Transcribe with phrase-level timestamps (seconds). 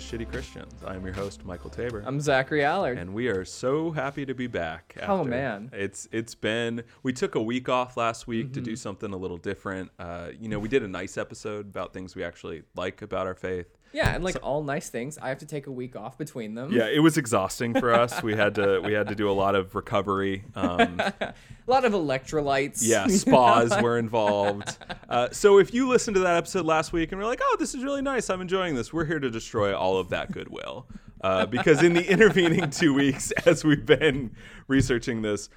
[0.00, 0.72] to Shitty Christians.
[0.86, 2.02] I am your host, Michael Tabor.
[2.06, 2.96] I'm Zachary Allard.
[2.98, 4.96] and we are so happy to be back.
[5.06, 5.70] Oh, man.
[5.72, 8.64] it's it's been we took a week off last week to Mm-hmm.
[8.64, 9.90] do something a little different.
[9.98, 13.34] Uh, you know, we did a nice episode about things we actually like about our
[13.34, 13.76] faith.
[13.92, 16.72] Yeah, and like all nice things, I have to take a week off between them.
[16.72, 18.22] Yeah, it was exhausting for us.
[18.22, 20.44] we had to we had to do a lot of recovery.
[20.54, 21.00] Um,
[21.68, 22.78] A lot of electrolytes.
[22.82, 24.76] yeah, spas were involved.
[25.08, 27.74] Uh, so if you listened to that episode last week and were like, "Oh, this
[27.74, 28.28] is really nice.
[28.28, 30.86] I'm enjoying this," we're here to destroy all of that goodwill.
[31.20, 34.34] Uh, because in the intervening two weeks, as we've been
[34.66, 35.48] researching this,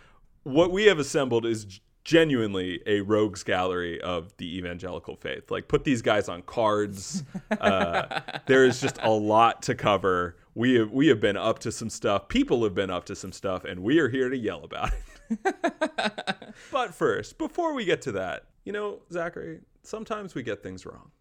[0.44, 5.49] what we have assembled is genuinely a rogues gallery of the evangelical faith.
[5.52, 7.23] Like, put these guys on cards.
[7.52, 10.38] Uh, there is just a lot to cover.
[10.55, 12.28] We have we have been up to some stuff.
[12.28, 14.91] People have been up to some stuff, and we are here to yell about
[15.30, 15.55] it.
[16.72, 21.11] But first, before we get to that, you know, Zachary, sometimes we get things wrong.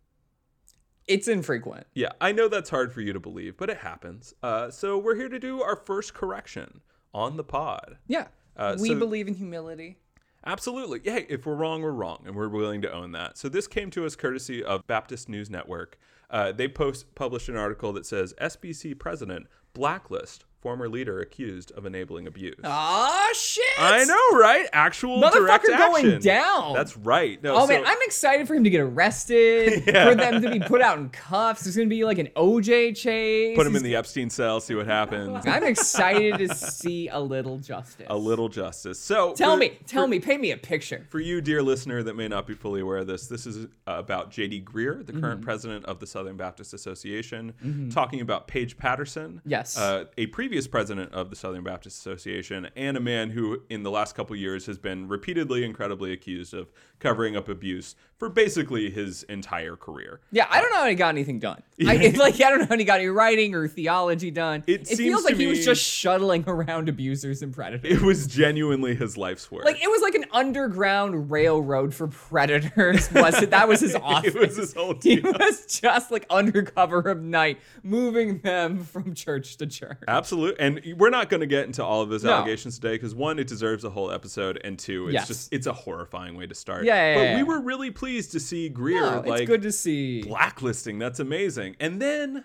[1.06, 1.86] It's infrequent.
[1.94, 4.34] Yeah, I know that's hard for you to believe, but it happens.
[4.42, 6.80] Uh, so we're here to do our first correction
[7.12, 7.98] on the pod.
[8.06, 8.28] Yeah.
[8.56, 9.98] Uh, we so- believe in humility.
[10.44, 11.00] Absolutely.
[11.04, 13.38] Yeah, if we're wrong, we're wrong, and we're willing to own that.
[13.38, 15.98] So this came to us courtesy of Baptist News Network.
[16.30, 21.84] Uh, they post published an article that says SBC president blacklist former leader accused of
[21.86, 22.54] enabling abuse.
[22.62, 23.64] Ah, shit.
[23.80, 24.66] I know, right?
[24.72, 26.72] Actual direct Motherfucker going down.
[26.72, 27.42] That's right.
[27.42, 30.08] No, Oh so- man, I'm excited for him to get arrested, Yeah.
[30.08, 31.64] for them to be put out in cuffs.
[31.64, 33.56] There's gonna be like an OJ chase.
[33.56, 35.44] put him in the Epstein cell, see what happens.
[35.46, 38.06] I'm excited to see a little justice.
[38.08, 39.00] a little justice.
[39.00, 41.04] So Tell for- me, tell for- me, paint me a picture.
[41.10, 43.68] For you, dear listener, that may not be fully aware of this, this is uh,
[43.98, 44.62] about J.D.
[44.62, 45.20] Greear, the Mm-hmm.
[45.20, 49.76] current president of the Southern Baptist Association, talking about Paige Patterson, Yes.
[49.76, 53.90] uh, a previous president of the Southern Baptist Association, and a man who, in the
[53.90, 59.24] last couple years, has been repeatedly, incredibly accused of covering up abuse for basically his
[59.24, 60.20] entire career.
[60.30, 61.60] Yeah, I don't know how he got anything done.
[61.86, 64.62] I, it's like I don't know how he got any writing or theology done.
[64.66, 67.90] It It, feels like he was just shuttling around abusers and predators.
[67.90, 69.64] It was genuinely his life's work.
[69.64, 73.10] like it was like an underground railroad for predators.
[73.12, 73.50] Was it?
[73.50, 74.34] That was his office.
[74.34, 79.56] it was his whole he was just like undercover of night, moving them from church
[79.56, 79.98] to church.
[80.06, 80.41] Absolutely.
[80.58, 82.32] And we're not going to get into all of those No.
[82.32, 85.28] allegations today because one, it deserves a whole episode, and two, it's Yes.
[85.28, 86.84] just it's a horrifying way to start.
[86.84, 87.42] Yeah, yeah, But yeah, we yeah.
[87.44, 90.22] were really pleased to see Greear No, it's like good to see.
[90.22, 90.98] blacklisting.
[90.98, 91.76] That's amazing.
[91.80, 92.44] And then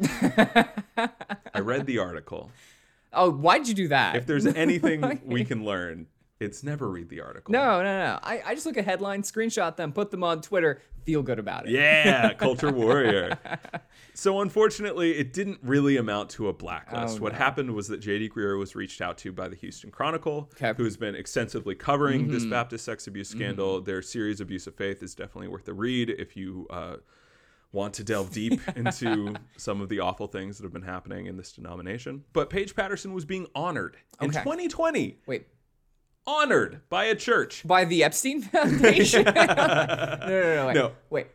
[1.54, 2.50] I read the article.
[3.12, 4.16] Oh, why'd you do that?
[4.16, 6.06] If there's anything we can learn,
[6.44, 7.52] it's never read the article.
[7.52, 8.18] no, no, no.
[8.22, 11.66] I, I just look at headlines, screenshot them, put them on Twitter, feel good about
[11.66, 11.72] it.
[11.72, 13.38] Yeah, culture warrior.
[14.14, 17.18] So unfortunately, it didn't really amount to a blacklist.
[17.18, 17.38] Oh, what no.
[17.38, 20.66] happened was that JD Greear was reached out to by the Houston Chronicle, Okay.
[20.68, 20.76] Mm-hmm.
[20.76, 23.80] who has been extensively covering this Baptist sex abuse scandal.
[23.80, 26.96] Their series Abuse of Faith is definitely worth a read if you uh,
[27.72, 31.36] want to delve deep into some of the awful things that have been happening in
[31.36, 32.22] this denomination.
[32.32, 35.48] But Paige Patterson was being honored in 2020, Wait,
[36.26, 37.62] honored by a church.
[37.66, 39.24] by the Epstein Foundation?
[39.34, 40.74] no, no, no, wait.
[40.74, 40.92] No.
[41.10, 41.26] Wait.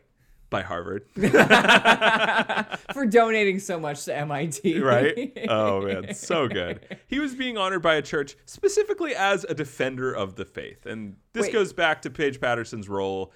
[0.50, 1.04] By Harvard.
[2.92, 4.80] For donating so much to MIT.
[4.80, 5.32] right?
[5.48, 6.98] Oh man, so good.
[7.06, 11.14] He was being honored by a church specifically as a defender of the faith, and
[11.34, 11.52] this Wait.
[11.52, 13.32] goes back to Paige Patterson's role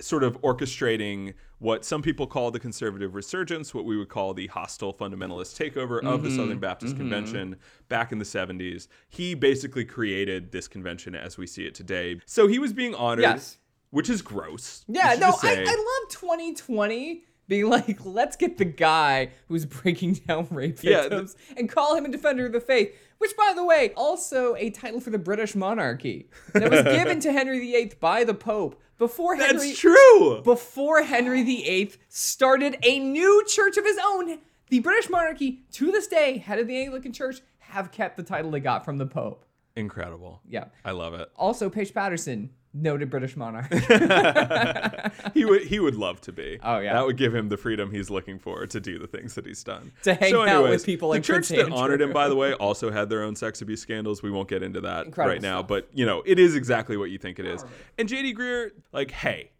[0.00, 4.46] sort of orchestrating what some people call the conservative resurgence, what we would call the
[4.48, 6.36] hostile fundamentalist takeover of the Mm-hmm.
[6.36, 7.56] Southern Baptist Convention
[7.88, 8.88] back in the 70s.
[9.08, 12.20] He basically created this convention as we see it today.
[12.26, 13.56] So he was being honored, Yes.
[13.90, 14.84] which is gross.
[14.86, 15.52] Yeah, no, I.
[15.52, 21.08] I love 2020 being like, let's get the guy who's breaking down rape Yeah, the-
[21.08, 22.94] victims and call him a defender of the faith.
[23.18, 27.32] Which, by the way, also a title for the British monarchy that was given to
[27.32, 30.42] Henry VIII by the Pope before Henry That's true.
[30.42, 34.38] before Henry VIII started a new church of his own.
[34.68, 38.50] The British monarchy, to this day, head of the Anglican Church, have kept the title
[38.50, 39.44] they got from the Pope.
[39.76, 40.40] Incredible.
[40.48, 40.64] Yeah.
[40.84, 41.30] I love it.
[41.36, 42.50] Also, Paige Patterson,
[42.82, 43.72] noted British monarch.
[45.34, 46.58] he would he would love to be.
[46.62, 46.92] Oh, yeah.
[46.94, 49.64] that would give him the freedom he's looking for to do the things that he's
[49.64, 49.92] done.
[50.02, 52.52] To hang out with people like the church Prince that honored him, by the way,
[52.60, 54.22] also had their own sex abuse scandals.
[54.22, 55.68] We won't get into that Incredible right now, stuff.
[55.68, 57.64] but you know it is exactly what you think it is.
[57.98, 59.50] And JD Greear, like, hey,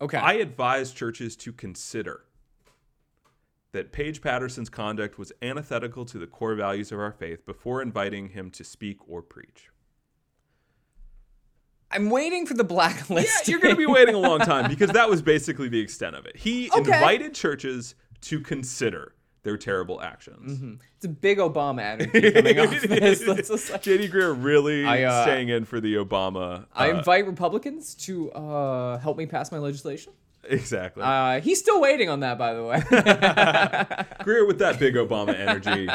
[0.00, 0.18] Okay.
[0.18, 2.24] I advise churches to consider
[3.72, 8.28] that Paige Patterson's conduct was antithetical to the core values of our faith before inviting
[8.30, 9.70] him to speak or preach.
[11.94, 13.46] I'm waiting for the blacklist.
[13.46, 16.16] Yeah, you're going to be waiting a long time because that was basically the extent
[16.16, 16.36] of it.
[16.36, 16.80] He Okay.
[16.94, 19.14] invited churches to consider
[19.44, 20.78] their terrible actions.
[20.96, 23.26] It's a big Obama energy coming off this.
[23.26, 26.66] Like- JD Greear really I, uh, staying in for the Obama.
[26.74, 30.14] I uh, invite Republicans to uh, help me pass my legislation.
[30.48, 31.02] Exactly.
[31.02, 32.78] Uh, he's still waiting on that, by the way.
[34.24, 35.88] Greear with that big Obama energy.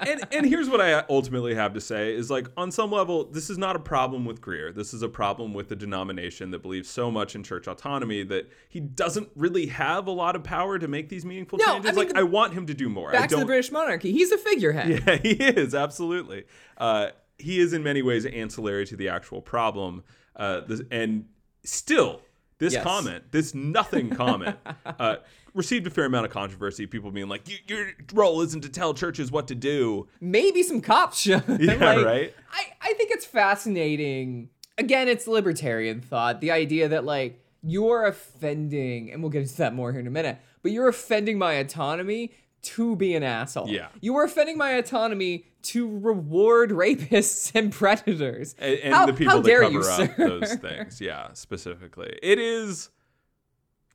[0.00, 3.50] And and here's what I ultimately have to say is like on some level this
[3.50, 4.74] is not a problem with Greear.
[4.74, 8.50] This is a problem with the denomination that believes so much in church autonomy that
[8.68, 11.90] he doesn't really have a lot of power to make these meaningful No, I changes.
[11.92, 13.10] mean, like the- I want him to do more.
[13.12, 14.12] Back to the British monarchy.
[14.12, 15.02] He's a figurehead.
[15.06, 16.44] Yeah, he is absolutely.
[16.78, 17.08] Uh,
[17.38, 20.02] he is in many ways ancillary to the actual problem,
[20.36, 21.26] uh, this, and
[21.64, 22.22] still,
[22.58, 22.82] this Yes.
[22.82, 24.56] comment, this nothing comment,
[24.86, 25.16] uh,
[25.54, 26.86] received a fair amount of controversy.
[26.86, 31.20] People being like, "Your role isn't to tell churches what to do." maybe some cops
[31.20, 31.42] should.
[31.60, 32.34] Yeah, Like, right.
[32.50, 34.50] I, I think it's fascinating.
[34.78, 36.40] Again, it's libertarian thought.
[36.40, 40.10] The idea that like you're offending, and we'll get into that more here in a
[40.10, 42.32] minute, but you're offending my autonomy
[42.66, 43.68] to be an asshole.
[43.68, 43.88] Yeah.
[44.00, 48.54] You are offending my autonomy to reward rapists and predators.
[48.58, 50.14] And, and How- the people that dare cover you, up sir?
[50.18, 52.90] those things, yeah, specifically, it is.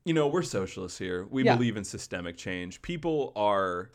[0.03, 1.27] You know, we're socialists here.
[1.29, 1.55] We Yeah.
[1.55, 2.81] believe in systemic change.
[2.81, 3.91] People are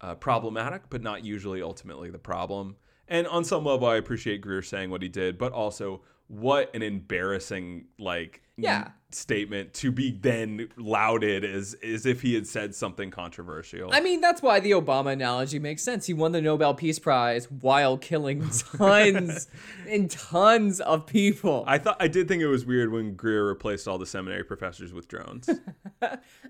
[0.00, 2.76] uh, problematic, but not usually ultimately the problem.
[3.06, 6.00] And on some level, I appreciate Greear saying what he did, but also
[6.32, 8.88] what an embarrassing like Yeah.
[9.10, 13.90] statement to be then lauded as as if he had said something controversial.
[13.92, 16.06] I mean, that's why the Obama analogy makes sense.
[16.06, 18.48] He won the Nobel Peace Prize while killing
[18.78, 19.46] tons
[19.86, 21.64] and tons of people.
[21.66, 24.92] I thought I did think it was weird when Greear replaced all the seminary professors
[24.94, 25.50] with drones.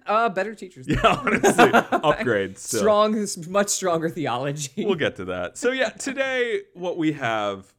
[0.05, 0.88] Uh, better teachers.
[0.88, 2.58] yeah, honestly, upgrade.
[2.58, 2.81] Still.
[2.81, 4.84] Strong, much stronger theology.
[4.84, 5.56] We'll get to that.
[5.56, 7.73] So yeah, today what we have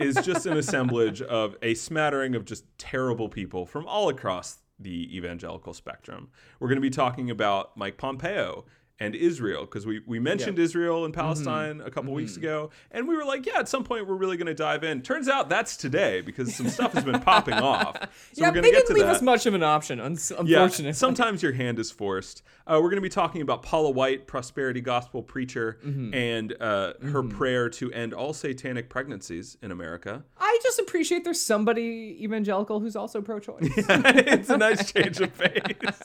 [0.00, 5.16] is just an assemblage of a smattering of just terrible people from all across the
[5.16, 6.28] evangelical spectrum.
[6.60, 8.66] We're going to be talking about Mike Pompeo
[9.02, 13.16] and Israel because we, we mentioned Israel and Palestine a couple weeks ago and we
[13.16, 15.76] were like yeah at some point we're really going to dive in turns out that's
[15.76, 18.06] today because some stuff has been popping off so
[18.42, 20.00] yeah, we're going they to get didn't to leave that us much of an option,
[20.00, 20.92] un- yeah, unfortunately.
[20.92, 22.42] sometimes your hand is forced.
[22.66, 26.14] Uh, we're going to be talking about Paula White, prosperity gospel preacher, Mm-hmm.
[26.14, 30.22] and uh, her prayer to end all satanic pregnancies in America.
[30.38, 33.58] I just appreciate there's somebody evangelical who's also pro-choice.
[33.76, 36.02] it's a nice change of pace,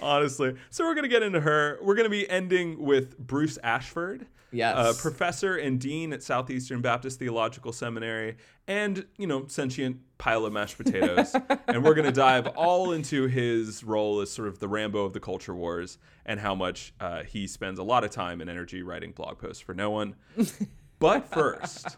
[0.00, 0.54] honestly.
[0.70, 1.78] So we're going to get into her.
[1.82, 4.26] We're going to be ending with Bruce Ashford.
[4.52, 5.00] Yes.
[5.02, 8.36] Professor and dean at Southeastern Baptist Theological Seminary,
[8.68, 11.34] and you know, sentient pile of mashed potatoes.
[11.68, 15.20] and we're gonna dive all into his role as sort of the Rambo of the
[15.20, 19.10] culture wars, and how much uh, he spends a lot of time and energy writing
[19.12, 20.14] blog posts for no one.
[21.00, 21.96] but first,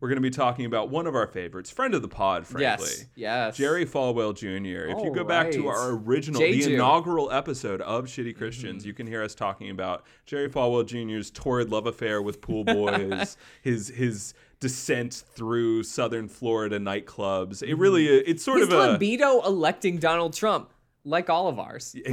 [0.00, 2.86] we're gonna be talking about one of our favorites, friend of the pod, frankly.
[2.88, 3.56] yes, yes.
[3.56, 4.86] Jerry Falwell Jr.
[4.90, 6.64] If you All go back to our original, J.Ju.
[6.66, 8.38] the inaugural episode of Shitty Mm-hmm.
[8.38, 12.64] Christians, you can hear us talking about Jerry Falwell Jr.'s torrid love affair with pool
[12.64, 17.62] boys, his his descent through Southern Florida nightclubs.
[17.62, 20.70] It really, it's sort His of a libido electing Donald Trump,
[21.04, 21.92] like all of ours.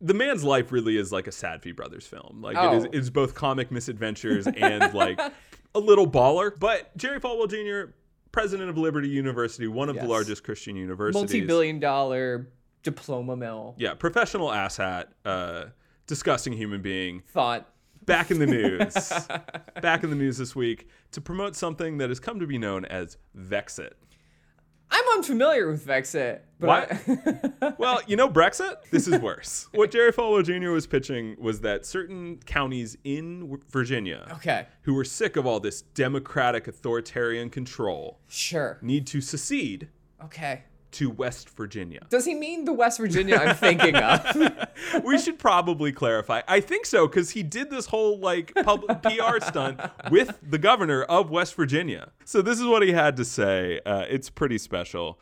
[0.00, 2.40] the man's life really is like a Safdie Brothers film.
[2.42, 2.76] Like Oh.
[2.76, 5.20] is, it's both comic misadventures and like
[5.74, 6.52] a little baller.
[6.58, 7.92] But Jerry Falwell Jr.,
[8.32, 12.48] president of Liberty University, one of the largest Christian universities, Multi-billion dollar
[12.82, 13.74] diploma mill.
[13.78, 15.66] Yeah, professional asshat, uh,
[16.06, 17.22] disgusting human being.
[17.28, 17.68] Thought.
[18.04, 19.26] Back in the news.
[19.82, 22.86] back in the news this week to promote something that has come to be known
[22.86, 23.92] as Vexit.
[24.90, 26.40] I'm unfamiliar with Brexit.
[26.58, 26.92] but What?
[26.92, 28.76] I- Well, you know Brexit?
[28.90, 29.68] This is worse.
[29.72, 30.70] what Jerry Falwell Jr.
[30.70, 35.82] was pitching was that certain counties in Virginia okay, who were sick of all this
[35.82, 38.78] democratic authoritarian control sure.
[38.82, 39.88] need to secede
[40.24, 40.62] Okay.
[40.92, 42.06] To West Virginia.
[42.08, 44.64] Does he mean the West Virginia I'm thinking of?
[45.04, 46.42] we should probably clarify.
[46.48, 49.80] I think so because he did this whole like public PR stunt
[50.10, 52.12] with the governor of West Virginia.
[52.24, 53.80] So this is what he had to say.
[53.84, 55.18] Uh, it's pretty special.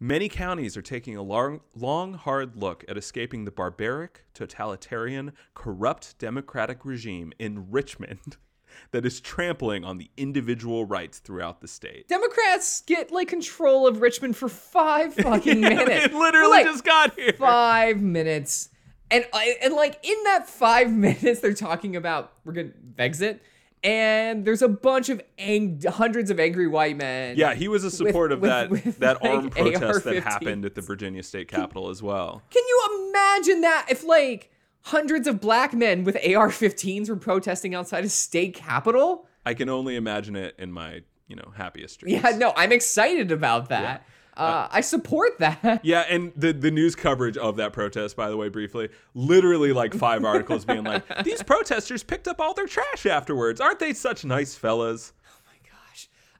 [0.00, 6.18] Many counties are taking a long, long, hard look at escaping the barbaric, totalitarian, corrupt
[6.18, 8.36] democratic regime in Richmond
[8.90, 12.08] that is trampling on the individual rights throughout the state.
[12.08, 16.06] Democrats get like control of Richmond for five fucking minutes.
[16.06, 17.32] it literally like, just got here.
[17.32, 18.68] five minutes.
[19.10, 19.24] And
[19.62, 23.42] and like in that five minutes, they're talking about we're gonna exit
[23.84, 27.36] and there's a bunch of ang- hundreds of angry white men.
[27.36, 30.22] Yeah, he was a support of that with, that like, armed protest that AR-15s.
[30.22, 32.42] happened at the Virginia State Capitol as well.
[32.50, 34.50] Can you imagine that if like
[34.84, 39.26] hundreds of black men with AR-15s were protesting outside a state capitol?
[39.44, 42.22] I can only imagine it in my, you know, happiest dreams.
[42.22, 44.06] Yeah, no, I'm excited about that.
[44.36, 45.80] Uh, I support that.
[45.84, 49.94] Yeah, and the the news coverage of that protest, by the way, briefly, literally like
[49.94, 53.60] five articles being like, these protesters picked up all their trash afterwards.
[53.60, 55.12] Aren't they such nice fellas?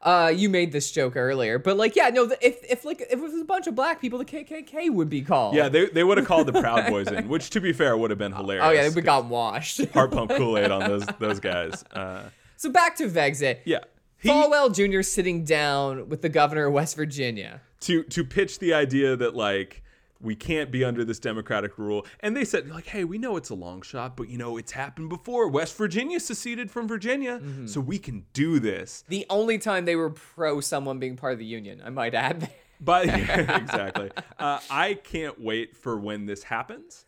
[0.05, 2.31] Uh, you made this joke earlier, but like, yeah, no.
[2.43, 5.23] If if like if it was a bunch of black people, the KKK would be
[5.23, 5.55] called.
[5.55, 8.11] Yeah, they, they would have called the Proud Boys in, which to be fair would
[8.11, 8.67] have been hilarious.
[8.67, 9.83] Oh yeah, we got washed.
[9.95, 11.83] heart pump Kool Aid on those those guys.
[11.93, 12.25] Uh,
[12.57, 13.61] so back to Vexit.
[13.65, 13.79] yeah,
[14.19, 15.01] he, Falwell Jr.
[15.01, 17.63] sitting down with the governor of West Virginia.
[17.81, 19.83] to to pitch the idea that like
[20.25, 23.51] we can't be under this democratic rule and they said like hey we know it's
[23.51, 27.67] a long shot but you know it's happened before west virginia seceded from virginia Mm-hmm.
[27.67, 31.39] so we can do this The only time they were pro someone being part of
[31.39, 32.51] the union, I might add.
[32.81, 37.05] but yeah, exactly uh, i can't wait for when this happens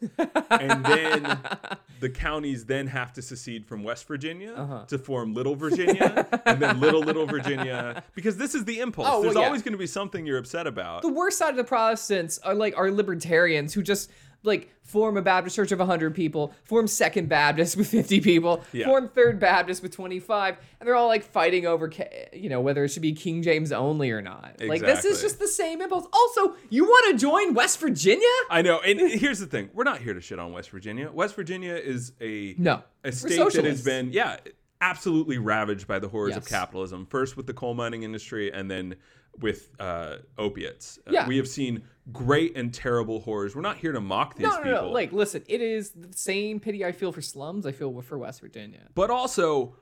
[0.50, 1.38] and then
[2.00, 4.84] the counties then have to secede from west virginia Uh-huh.
[4.86, 9.12] to form little virginia and then little little virginia because this is the impulse Oh,
[9.14, 9.44] well, there's yeah.
[9.46, 12.54] always going to be something you're upset about the worst side of the Protestants are
[12.54, 14.10] like are libertarians who just
[14.46, 18.86] like form a Baptist church of 100 people, form Second Baptist with 50 people, Yeah.
[18.86, 21.90] form Third Baptist with 25, and they're all like fighting over,
[22.32, 24.56] you know, whether it should be King James only or not.
[24.64, 26.06] Like this is just the same impulse.
[26.12, 28.26] Also, you want to join West Virginia?
[28.48, 31.10] I know, and here's the thing: we're not here to shit on West Virginia.
[31.12, 32.82] West Virginia is a No.
[33.04, 34.36] a state that has been yeah
[34.80, 37.06] absolutely ravaged by the horrors of capitalism.
[37.06, 38.94] First with the coal mining industry, and then
[39.40, 40.98] with uh, opiates.
[41.06, 41.26] Uh, Yeah.
[41.28, 43.54] we have seen great and terrible horrors.
[43.56, 44.90] We're not here to mock these No, no, people, no.
[44.90, 48.40] Like, listen, it is the same pity I feel for slums I feel for West
[48.40, 48.82] Virginia.
[48.94, 49.74] but also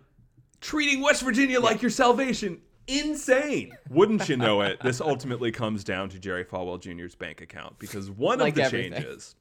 [0.61, 2.61] treating West Virginia like your salvation.
[2.87, 3.77] Insane.
[3.91, 4.79] Wouldn't you know it?
[4.83, 8.63] This ultimately comes down to Jerry Falwell Jr.'s bank account because one Like of the
[8.65, 8.93] everything.
[8.93, 9.37] changes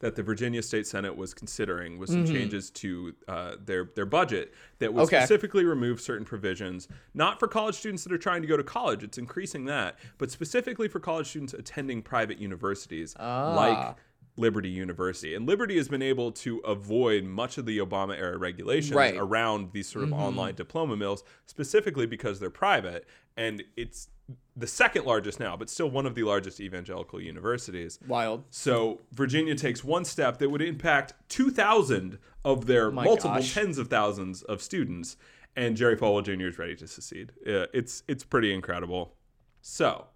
[0.00, 4.52] that the Virginia State Senate was considering was some changes to uh, their their budget
[4.78, 5.14] that would Mm-hmm.
[5.14, 5.20] Okay.
[5.24, 9.02] specifically remove certain provisions, not for college students that are trying to go to college.
[9.02, 13.54] It's increasing that, but specifically for college students attending private universities Ah.
[13.54, 13.96] like
[14.36, 15.36] Liberty University.
[15.36, 19.14] And Liberty has been able to avoid much of the Obama era regulations Right.
[19.14, 19.22] Mm-hmm.
[19.22, 23.06] around these sort of online diploma mills, specifically because they're private.
[23.36, 24.08] And it's
[24.56, 27.98] the second largest now, but still one of the largest evangelical universities.
[28.06, 28.44] Wild.
[28.50, 33.54] So Virginia takes one step that would impact 2,000 of their my multiple gosh.
[33.54, 35.16] tens of thousands of students,
[35.56, 36.46] and Jerry Falwell Jr.
[36.46, 37.32] is ready to secede.
[37.46, 39.14] Uh, it's it's pretty incredible.
[39.60, 40.06] So,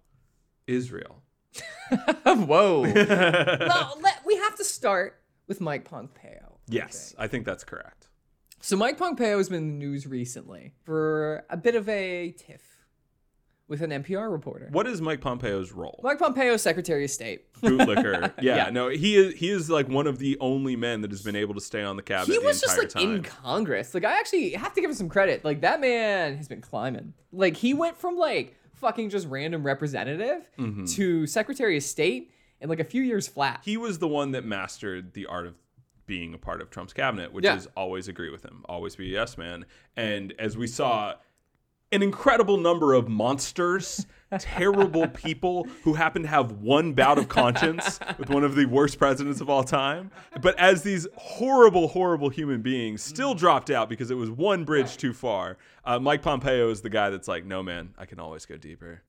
[0.67, 1.23] Israel.
[2.25, 2.81] Whoa.
[2.93, 6.59] well, let, we have to start with Mike Pompeo.
[6.67, 8.09] Yes, I think that's correct.
[8.61, 12.68] So Mike Pompeo has been in the news recently for a bit of a tiff
[13.69, 14.67] with an NPR reporter.
[14.71, 15.99] What is Mike Pompeo's role?
[16.03, 17.53] Mike Pompeo, Secretary of State.
[17.61, 18.33] Bootlicker.
[18.41, 18.69] Yeah, Yeah.
[18.71, 21.53] no, he is he is like one of the only men that has been able
[21.53, 22.33] to stay on the cabinet.
[22.33, 23.15] He was just like time.
[23.17, 23.93] in Congress.
[23.93, 25.45] Like I actually have to give him some credit.
[25.45, 27.13] Like that man has been climbing.
[27.31, 30.85] Like he went from like fucking just random representative Mm-hmm.
[30.85, 33.61] to Secretary of State in like a few years flat.
[33.63, 35.55] he was the one that mastered the art of
[36.07, 37.55] being a part of Trump's cabinet, which Yeah.
[37.55, 39.65] is always agree with him, always be a yes man.
[39.95, 41.13] And as we saw,
[41.91, 44.05] an incredible number of monsters,
[44.37, 48.99] terrible people who happen to have one bout of conscience with one of the worst
[48.99, 50.11] presidents of all time.
[50.41, 54.97] But as these horrible, horrible human beings still dropped out because it was one bridge
[54.97, 58.45] too far, uh, Mike Pompeo is the guy that's like, no, man, I can always
[58.45, 59.03] go deeper.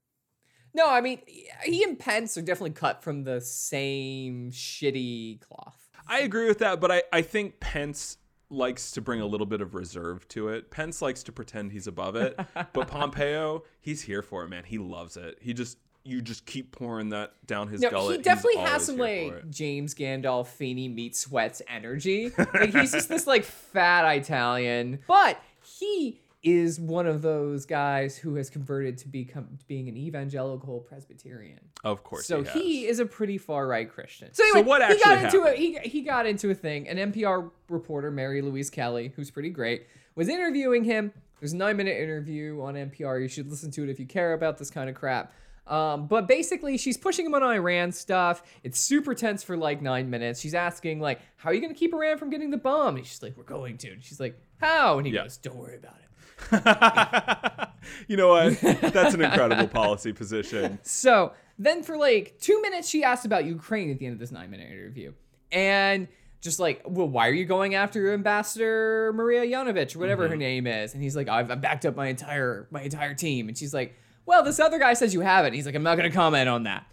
[0.73, 1.21] No, I mean
[1.65, 5.91] he and Pence are definitely cut from the same shitty cloth.
[6.07, 8.19] I agree with that, but I, I think Pence
[8.51, 10.71] likes to bring a little bit of reserve to it.
[10.71, 12.39] Pence likes to pretend he's above it,
[12.73, 14.65] but Pompeo, he's here for it, man.
[14.65, 15.39] He loves it.
[15.41, 18.17] He just you just keep pouring that down his No, gullet.
[18.17, 19.51] he definitely has some like.
[19.51, 22.33] James Gandolfini meet sweats energy.
[22.55, 28.37] Like he's just this like fat Italian, but he is one of those guys who
[28.37, 31.61] has converted to become to being an evangelical Presbyterian.
[31.85, 32.27] Of course.
[32.27, 34.33] So he, he, is a pretty far right Christian.
[34.33, 36.89] So anyway, what he got actually into a he, he got into a thing.
[36.89, 41.13] An NPR reporter, Mary Louise Kelly, who's pretty great, was interviewing him.
[41.41, 43.21] There's a nine minute interview on NPR.
[43.21, 45.33] You should listen to it if you care about this kind of crap.
[45.67, 48.43] Um, but basically, she's pushing him on Iran stuff.
[48.65, 50.41] It's super tense for like nine minutes.
[50.41, 53.23] She's asking like, "How are you gonna keep Iran from getting the bomb?" And she's
[53.23, 55.25] like, "We're going to." And she's like, "How?" And he Yeah.
[55.25, 56.10] goes, "Don't worry about it."
[58.09, 58.61] you know what?
[58.61, 60.79] That's an incredible policy position.
[60.83, 64.33] So then for like two minutes, she asked about Ukraine at the end of this
[64.33, 65.13] nine minute interview.
[65.53, 66.09] And
[66.41, 70.39] just like, well, why are you going after Ambassador Maria Yanovich or whatever her mm-hmm.
[70.39, 70.95] name is?
[70.95, 73.49] And he's like, I've, I've backed up my entire my entire team.
[73.49, 73.95] And she's like,
[74.27, 75.49] well, this other guy says you haven't.
[75.49, 76.87] And he's like, I'm not gonna comment on that.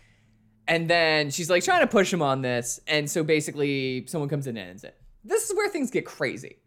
[0.68, 2.80] And then she's like trying to push him on this.
[2.88, 4.98] And so basically someone comes in and ends it.
[5.24, 6.58] This is where things get crazy.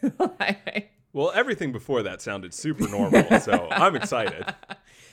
[1.12, 4.44] Well, everything before that sounded super normal, so I'm excited.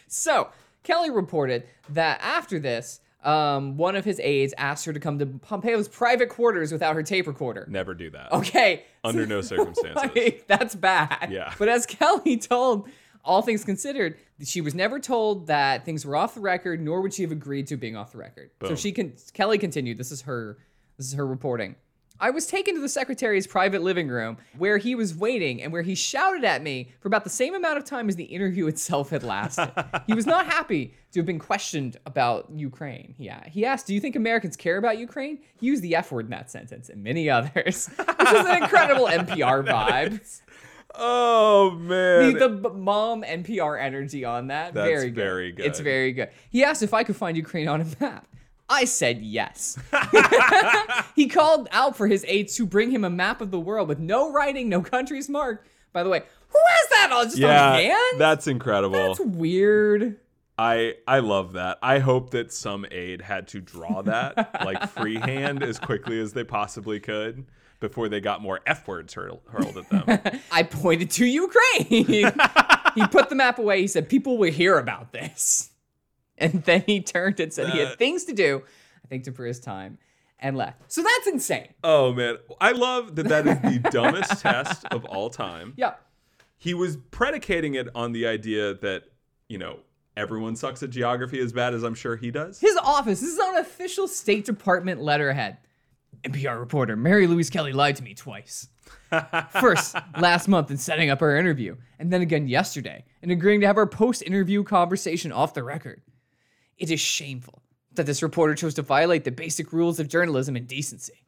[0.10, 0.50] So
[0.84, 5.26] Kelly reported that after this, um, one of his aides asked her to come to
[5.26, 7.68] Pompeo's private quarters without her tape recorder.
[7.70, 8.32] Never do that.
[8.32, 8.86] Okay.
[9.04, 9.96] Under no circumstances.
[9.96, 11.30] Like, that's bad.
[11.30, 11.54] Yeah.
[11.60, 12.88] But as Kelly told
[13.26, 17.14] all things considered, she was never told that things were off the record, nor would
[17.14, 18.52] she have agreed to being off the record.
[18.66, 19.14] So she can.
[19.34, 19.98] Kelly continued.
[19.98, 20.58] This is her.
[20.96, 21.76] This is her reporting.
[22.20, 25.82] I was taken to the secretary's private living room where he was waiting and where
[25.84, 29.10] he shouted at me for about the same amount of time as the interview itself
[29.10, 29.72] had lasted.
[30.08, 33.16] he was not happy to have been questioned about Ukraine.
[33.18, 36.12] Yeah, uh, he asked, "Do you think Americans care about Ukraine?" He used the F
[36.12, 40.42] word in that sentence and many others, which is an incredible NPR vibe.
[40.96, 42.34] Oh man.
[42.34, 44.74] The, the mom NPR energy on that.
[44.74, 45.16] That's very good.
[45.16, 45.66] very good.
[45.66, 46.30] It's very good.
[46.50, 48.28] He asked if I could find Ukraine on a map.
[48.70, 49.78] I said yes.
[51.16, 54.00] he called out for his aides to bring him a map of the world with
[54.00, 55.68] no writing, no countries marked.
[55.94, 58.20] By the way, who has that all just yeah, on hand?
[58.22, 58.96] that's incredible.
[58.96, 60.18] That's weird.
[60.58, 61.78] I I love that.
[61.82, 66.44] I hope that some aide had to draw that like freehand as quickly as they
[66.44, 67.46] possibly could
[67.80, 70.40] before they got more f words hurled, hurled at them.
[70.52, 71.86] I pointed to Ukraine.
[72.06, 73.82] he put the map away.
[73.82, 75.70] He said, People will hear about this.
[76.38, 78.62] And then he turned and said he had things to do.
[79.04, 79.98] I thanked him for his time
[80.40, 80.92] and left.
[80.92, 81.70] So that's insane.
[81.84, 83.28] oh man, I love that.
[83.28, 85.74] That is the dumbest test of all time.
[85.78, 85.96] Yeah.
[86.58, 89.04] He was predicating it on the idea that
[89.48, 89.80] you know
[90.16, 92.60] everyone sucks at geography as bad as I'm sure he does.
[92.60, 95.58] His office this is on official State Department letterhead.
[96.24, 98.68] NPR reporter Mary Louise Kelly lied to me twice.
[99.60, 103.68] First, last month in setting up our interview, and then again yesterday in agreeing to
[103.68, 106.02] have our post interview conversation off the record.
[106.78, 107.64] It is shameful
[107.96, 111.26] that this reporter chose to violate the basic rules of journalism and decency.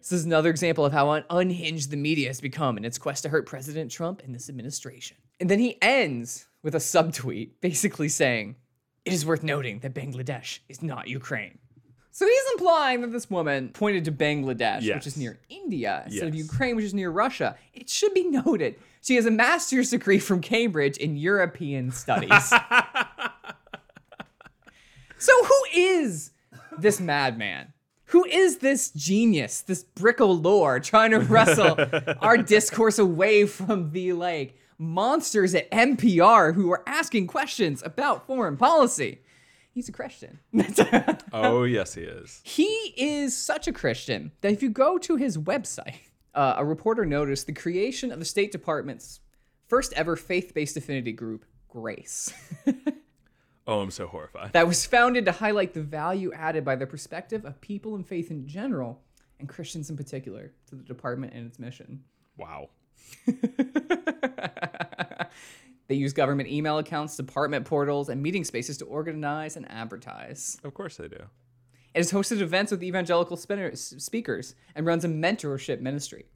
[0.00, 3.24] This is another example of how un- unhinged the media has become in its quest
[3.24, 5.16] to hurt President Trump and this administration.
[5.40, 8.56] And then he ends with a subtweet basically saying,
[9.04, 11.58] It is worth noting that Bangladesh is not Ukraine.
[12.12, 16.34] So he's implying that this woman pointed to Bangladesh, which is near India, instead of
[16.34, 17.56] Ukraine, which is near Russia.
[17.74, 22.52] It should be noted she has a master's degree from Cambridge in European studies.
[25.26, 26.30] so who is
[26.78, 27.72] this madman?
[28.10, 31.76] Who is this genius, this bricoleur trying to wrestle
[32.20, 38.56] our discourse away from the like monsters at NPR who are asking questions about foreign
[38.56, 39.22] policy?
[39.72, 40.38] He's a Christian.
[41.32, 42.40] Oh yes, he is.
[42.44, 47.04] He is such a Christian that if you go to his website, uh, a reporter
[47.04, 49.20] noticed the creation of the State Department's
[49.66, 52.32] first ever faith based affinity group, Grace,
[53.66, 54.52] Oh, I'm so horrified.
[54.52, 58.30] that was founded to highlight the value added by the perspective of people and faith
[58.30, 59.02] in general,
[59.40, 62.04] and Christians in particular, to the department and its mission.
[62.36, 62.70] Wow.
[65.88, 70.58] They use government email accounts, department portals, and meeting spaces to organize and advertise.
[70.64, 71.22] Of course they do.
[71.94, 76.26] It has hosted events with evangelical spinners, speakers and runs a mentorship ministry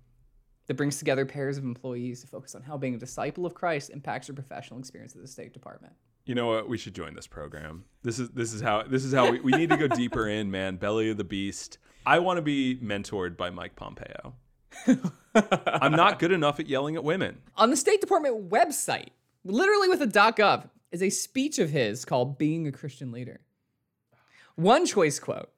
[0.67, 3.91] that brings together pairs of employees to focus on how being a disciple of Christ
[3.91, 5.95] impacts your professional experience at the State Department.
[6.31, 6.69] You know what?
[6.69, 7.87] We should join this program.
[8.05, 10.49] This is this is how this is how we, we need to go deeper in,
[10.49, 10.77] man.
[10.77, 11.79] Belly of the beast.
[12.07, 14.37] I want to be mentored by Mike Pompeo.
[15.35, 17.39] I'm not good enough at yelling at women.
[17.57, 19.09] On the State Department website,
[19.45, 23.41] literally with a .gov, is a speech of his called "Being a Christian Leader."
[24.55, 25.51] One choice quote: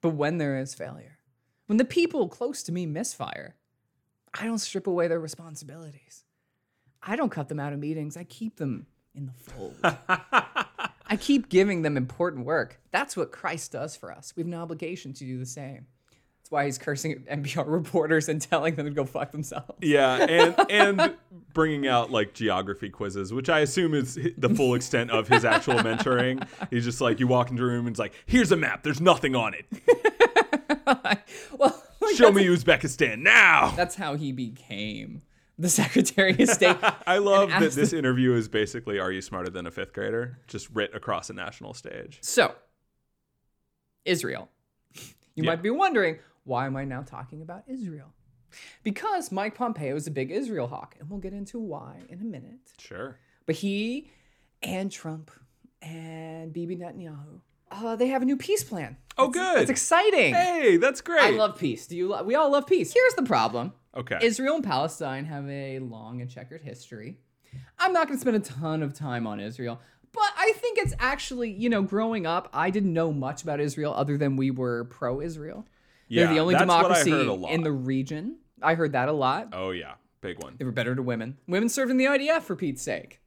[0.00, 1.18] "But when there is failure,
[1.66, 3.56] when the people close to me misfire,
[4.32, 6.24] I don't strip away their responsibilities.
[7.02, 8.16] I don't cut them out of meetings.
[8.16, 9.76] I keep them in the fold.
[11.06, 12.80] I keep giving them important work.
[12.90, 14.32] That's what Christ does for us.
[14.36, 15.86] We have an obligation to do the same.
[16.40, 19.74] That's why he's cursing NPR reporters and telling them to go fuck themselves.
[19.80, 21.16] Yeah, and and
[21.52, 25.74] bringing out like geography quizzes, which I assume is the full extent of his actual
[25.74, 26.46] mentoring.
[26.70, 28.82] He's just like you walk into a room and it's like, here's a map.
[28.82, 29.66] There's nothing on it.
[31.58, 33.72] well, like, Show me Uzbekistan now.
[33.76, 35.22] that's how he became
[35.58, 36.76] the Secretary of State.
[37.06, 40.68] I love that this interview is basically "Are you smarter than a fifth grader?" just
[40.70, 42.18] writ across a national stage.
[42.22, 42.54] So,
[44.04, 44.48] Israel.
[45.34, 45.50] You Yeah.
[45.50, 48.12] might be wondering, why am I now talking about Israel?
[48.82, 52.24] Because Mike Pompeo is a big Israel hawk, and we'll get into why in a
[52.24, 52.72] minute.
[52.78, 53.18] Sure.
[53.46, 54.10] But he
[54.62, 55.30] and Trump
[55.80, 57.40] and Bibi Netanyahu,
[57.72, 58.96] uh, they have a new peace plan.
[59.18, 59.62] Oh, That's- good.
[59.62, 60.34] It's exciting.
[60.34, 61.22] Hey, that's great.
[61.22, 61.86] I love peace.
[61.86, 62.08] Do you?
[62.08, 62.92] Lo- we all love peace.
[62.92, 64.18] Here's the problem: Okay.
[64.22, 67.18] Israel and Palestine have a long and checkered history.
[67.78, 69.80] I'm not going to spend a ton of time on Israel,
[70.12, 73.92] but I think it's actually, you know, growing up, I didn't know much about Israel
[73.94, 75.66] other than we were pro-Israel.
[76.08, 77.50] yeah, They're the only that's what I democracy heard a lot.
[77.50, 78.36] in the region.
[78.62, 79.48] I heard that a lot.
[79.52, 80.54] Oh yeah, big one.
[80.58, 81.36] They were better to women.
[81.46, 83.20] Women served in the IDF for Pete's sake.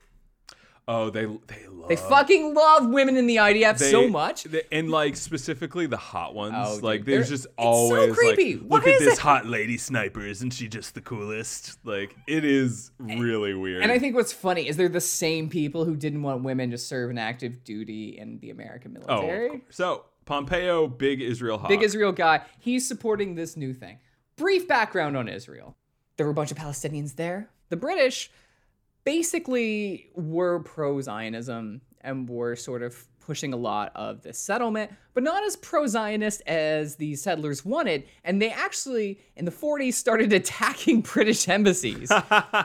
[0.88, 4.44] Oh, they they love They fucking love women in the IDF they- so much.
[4.44, 6.54] they- and like specifically the hot ones.
[6.56, 8.56] Oh, like dude, there's they're- just it's so creepy.
[8.58, 10.22] like, look at is this it- hot lady sniper.
[10.22, 11.80] Isn't she just the coolest?
[11.86, 13.82] Like it is really weird.
[13.82, 16.78] And I think what's funny is they're the same people who didn't want women to
[16.78, 19.50] serve an active duty in the American oh, military.
[19.50, 19.62] course.
[19.72, 21.70] so Pompeo, big Israel hawk.
[21.70, 22.42] Big Israel guy.
[22.60, 24.00] He's supporting this new thing.
[24.38, 25.78] Brief background on Israel.
[26.18, 27.50] There were a bunch of Palestinians there.
[27.70, 28.30] The British
[29.06, 35.24] basically were pro Zionism and were sort of pushing a lot of this settlement, but
[35.24, 38.04] not as pro Zionist as the settlers wanted.
[38.24, 42.12] And they actually, in the 40s, started attacking British embassies,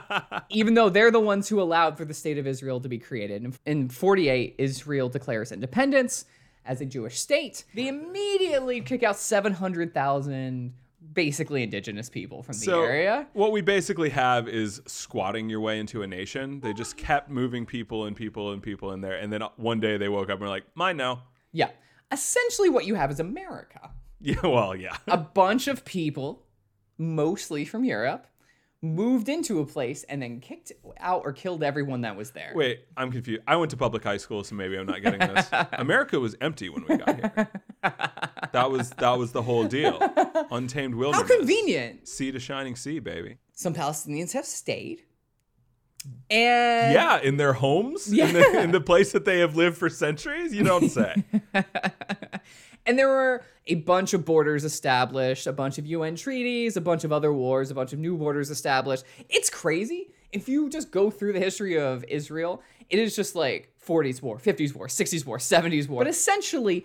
[0.50, 3.42] even though they're the ones who allowed for the state of Israel to be created.
[3.44, 6.26] In- In 48, Israel declares independence
[6.66, 7.64] as a Jewish state.
[7.74, 10.74] They immediately kick out 700,000
[11.12, 13.26] basically indigenous people from the so area.
[13.32, 16.60] what we basically have is squatting your way into a nation.
[16.60, 19.96] They just kept moving people and people and people in there, and then one day
[19.96, 21.70] they woke up and were like, "Mine now." Yeah.
[22.12, 23.90] Essentially, what you have is America.
[24.22, 24.98] Yeah, well, yeah.
[25.08, 26.44] A bunch of people,
[26.98, 28.26] mostly from Europe,
[28.82, 32.52] moved into a place and then kicked out or killed everyone that was there.
[32.54, 33.42] Wait, I'm confused.
[33.46, 35.48] I went to public high school, so maybe I'm not getting this.
[35.72, 37.48] America was empty when we got here.
[38.52, 40.00] That was that was the whole deal.
[40.50, 41.30] Untamed wilderness.
[41.30, 42.08] How convenient.
[42.08, 43.36] Sea to shining sea, baby.
[43.52, 45.02] Some Palestinians have stayed.
[46.30, 49.90] And Yeah, in their homes, in, the, in the place that they have lived for
[49.90, 50.54] centuries.
[50.54, 51.14] You don't say.
[52.90, 57.04] And there were a bunch of borders established, a bunch of UN treaties, a bunch
[57.04, 59.04] of other wars, a bunch of new borders established.
[59.28, 60.10] It's crazy.
[60.32, 64.38] If you just go through the history of Israel, it is just like 40s war,
[64.38, 66.02] 50s war, 60s war, 70s war.
[66.02, 66.84] But essentially,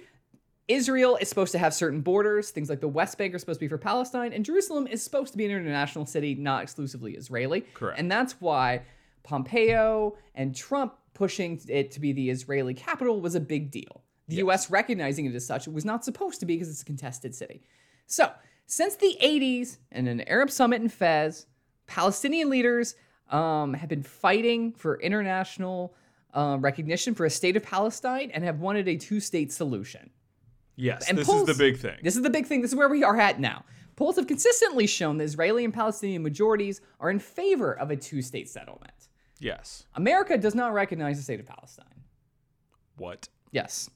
[0.67, 2.51] Israel is supposed to have certain borders.
[2.51, 5.31] Things like the West Bank are supposed to be for Palestine, and Jerusalem is supposed
[5.31, 7.61] to be an international city, not exclusively Israeli.
[7.73, 7.97] Correct.
[7.97, 8.83] And that's why
[9.23, 14.03] Pompeo and Trump pushing it to be the Israeli capital was a big deal.
[14.27, 16.85] The US recognizing it as such, it was not supposed to be because it's a
[16.85, 17.61] contested city.
[18.07, 18.31] So,
[18.67, 21.45] since the 80s and an Arab summit in Fez,
[21.85, 22.95] Palestinian leaders
[23.29, 25.93] um, have been fighting for international
[26.33, 30.09] uh, recognition for a state of Palestine and have wanted a two state solution.
[30.75, 31.97] Yes, And this polls- is the big thing.
[32.03, 32.61] This is the big thing.
[32.61, 33.63] This is where we are at now.
[33.95, 38.21] Polls have consistently shown that Israeli and Palestinian majorities are in favor of a two
[38.21, 38.91] state settlement.
[39.39, 39.85] yes.
[39.95, 41.85] America does not recognize the state of Palestine.
[42.97, 43.29] What?
[43.55, 43.89] Yes.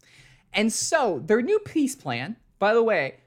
[0.53, 3.17] And so their new peace plan, by the way,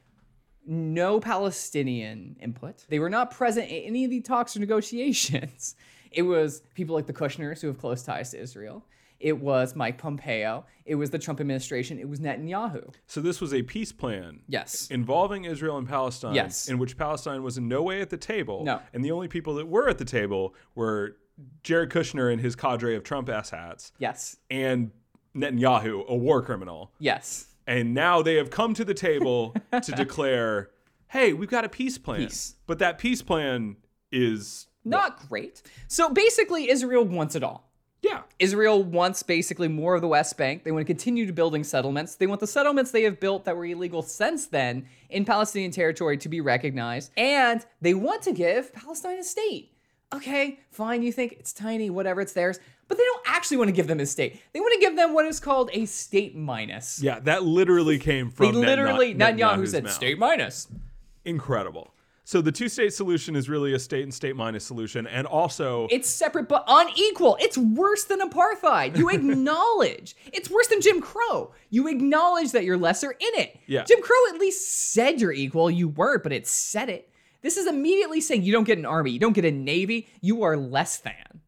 [0.67, 2.85] no Palestinian input.
[2.89, 5.77] They were not present in any of the talks or negotiations.
[6.15, 8.85] It was people like the Kushners who have close ties to Israel.
[9.19, 10.67] It was Mike Pompeo.
[10.85, 11.99] It was the Trump administration.
[11.99, 12.93] It was Netanyahu.
[13.07, 14.41] So this was a peace plan.
[14.47, 14.89] Yes.
[14.91, 16.69] Involving Israel and Palestine, Yes.
[16.69, 18.63] in which Palestine was in no way at the table.
[18.63, 18.83] No.
[18.93, 21.17] And the only people that were at the table were
[21.63, 24.37] Jared Kushner and his cadre of Trump ass hats, Yes.
[24.51, 24.91] and
[25.37, 26.93] Netanyahu, a war criminal.
[26.99, 27.47] Yes.
[27.67, 30.71] And now they have come to the table to declare,
[31.09, 32.21] hey, we've got a peace plan.
[32.27, 32.57] Peace.
[32.67, 33.77] But that peace plan
[34.11, 35.63] is Not great.
[35.89, 37.71] So basically, Israel wants it all.
[38.03, 38.23] yeah.
[38.39, 40.65] Israel wants basically more of the West Bank.
[40.65, 42.17] They want to continue to building settlements.
[42.17, 46.17] They want the settlements they have built that were illegal since then in Palestinian territory
[46.19, 47.13] to be recognized.
[47.17, 49.69] And they want to give Palestine a state.
[50.13, 52.59] Okay, fine, you think it's tiny, whatever, it's theirs.
[52.89, 54.41] But they don't actually want to give them a state.
[54.53, 57.03] They want to give them what is called a state minus.
[57.03, 59.93] Yeah, that literally came from They literally, Netanyahu- Netanyahu said mouth.
[59.93, 60.69] state minus.
[61.25, 61.95] Incredible.
[62.25, 66.09] So the two-state solution is really a state and state minus solution, and also It's
[66.09, 67.37] separate but unequal.
[67.41, 68.97] It's worse than apartheid.
[68.97, 70.15] You acknowledge.
[70.33, 71.53] it's worse than Jim Crow.
[71.71, 73.59] You acknowledge that you're lesser in it.
[73.67, 73.83] Yeah.
[73.85, 75.71] Jim Crow at least said you're equal.
[75.71, 77.09] You weren't, but it said it.
[77.43, 80.45] This is immediately saying you don't get an army, you don't get a navy, you
[80.45, 81.41] are less than.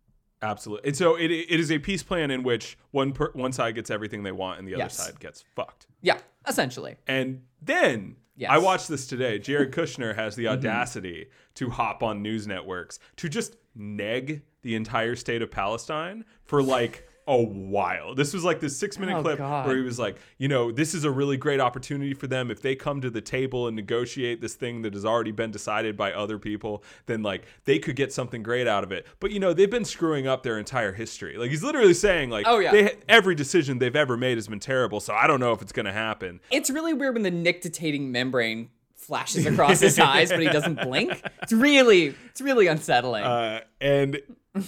[0.50, 0.88] Absolutely.
[0.88, 3.90] And so it, it is a peace plan in which one per, one side gets
[3.90, 4.96] everything they want and the other Yes.
[4.96, 5.86] side gets fucked.
[6.02, 6.96] Yeah, essentially.
[7.06, 8.48] And then Yes.
[8.48, 8.54] Mm-hmm.
[8.60, 9.38] I watched this today.
[9.38, 15.14] Jared Kushner has the audacity to hop on news networks to just neg the entire
[15.14, 18.14] state of Palestine for like a while.
[18.14, 19.66] This was like this six minute Oh, clip God.
[19.66, 22.50] where he was like, you know, this is a really great opportunity for them.
[22.50, 25.96] If they come to the table and negotiate this thing that has already been decided
[25.96, 29.06] by other people, then like they could get something great out of it.
[29.20, 31.38] But you know, they've been screwing up their entire history.
[31.38, 32.72] Like he's literally saying, like, Oh, yeah.
[32.72, 35.00] they, every decision they've ever made has been terrible.
[35.00, 36.40] So I don't know if it's going to happen.
[36.50, 41.22] It's really weird when the nictitating membrane flashes across his eyes, but he doesn't blink.
[41.42, 43.24] It's really, it's really unsettling.
[43.24, 44.20] Uh, and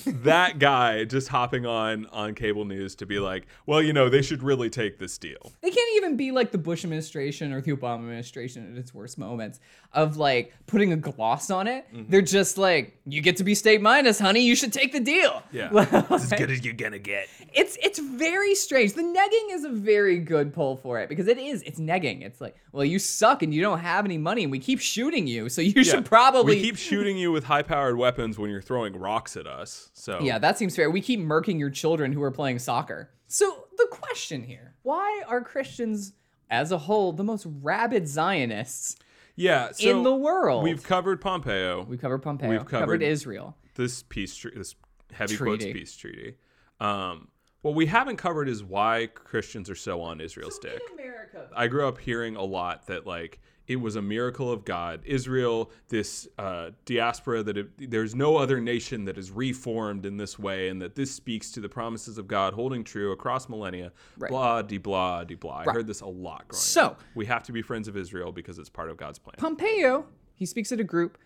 [0.06, 4.22] that guy just hopping on on cable news to be like, well, you know, they
[4.22, 5.52] should really take this deal.
[5.62, 9.16] They can't even be like the Bush administration or the Obama administration at its worst
[9.16, 9.60] moments
[9.92, 11.86] of like putting a gloss on it.
[11.94, 12.10] Mm-hmm.
[12.10, 14.40] They're just like, you get to be state minus, honey.
[14.40, 15.42] You should take the deal.
[15.52, 15.70] Yeah.
[16.10, 17.28] as good as you're gonna get.
[17.52, 18.94] It's it's very strange.
[18.94, 21.62] The negging is a very good pull for it because it is.
[21.62, 22.22] It's negging.
[22.22, 25.26] It's like, well, you suck and you don't have any money, and we keep shooting
[25.28, 25.82] you, so you Yeah.
[25.84, 29.46] should probably We keep shooting you with high powered weapons when you're throwing rocks at
[29.46, 29.75] us.
[29.92, 30.90] So Yeah, that seems fair.
[30.90, 33.10] We keep murking your children who are playing soccer.
[33.26, 36.12] So the question here: Why are Christians,
[36.50, 38.96] as a whole, the most rabid Zionists
[39.36, 39.70] yeah.
[39.72, 40.64] So in the world?
[40.64, 41.84] We've covered Pompeo.
[41.84, 42.48] we covered Pompeo.
[42.48, 43.56] we've covered, covered- Israel.
[43.74, 44.74] this peace treaty, this
[45.12, 46.36] heavy quotes peace treaty.
[46.80, 47.28] Um,
[47.62, 50.80] what we haven't covered is why Christians are so on Israel's dick.
[50.94, 51.48] America.
[51.54, 55.00] I grew up hearing a lot that like it was a miracle of God.
[55.04, 60.38] Israel, this uh, diaspora, that it, there's no other nation that is reformed in this
[60.38, 63.92] way, and that this speaks to the promises of God holding true across millennia.
[64.18, 64.30] Right.
[64.30, 65.64] Blah de blah de blah.
[65.66, 67.00] I heard this a lot growing So- up.
[67.14, 69.34] We have to be friends of Israel because it's part of God's plan.
[69.38, 71.18] Pompeo, he speaks at a group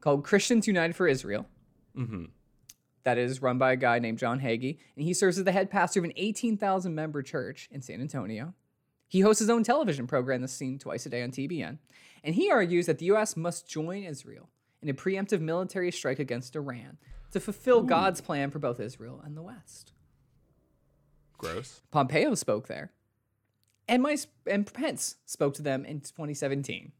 [0.00, 1.46] called Christians United for Israel.
[1.96, 2.24] Mm-hmm.
[3.04, 5.70] That is run by a guy named John Hagee, and he serves as the head
[5.70, 8.54] pastor of an 18,000 member church in San Antonio.
[9.10, 11.78] He hosts his own television program that's seen twice a day on TBN,
[12.22, 13.36] and he argues that the U.S.
[13.36, 14.48] must join Israel
[14.80, 16.96] in a preemptive military strike against Iran
[17.32, 19.92] to fulfill God's plan for both Israel and the West.
[21.36, 21.80] Gross.
[21.90, 22.92] Pompeo spoke there,
[23.88, 26.92] and my and Pence spoke to them in 2017.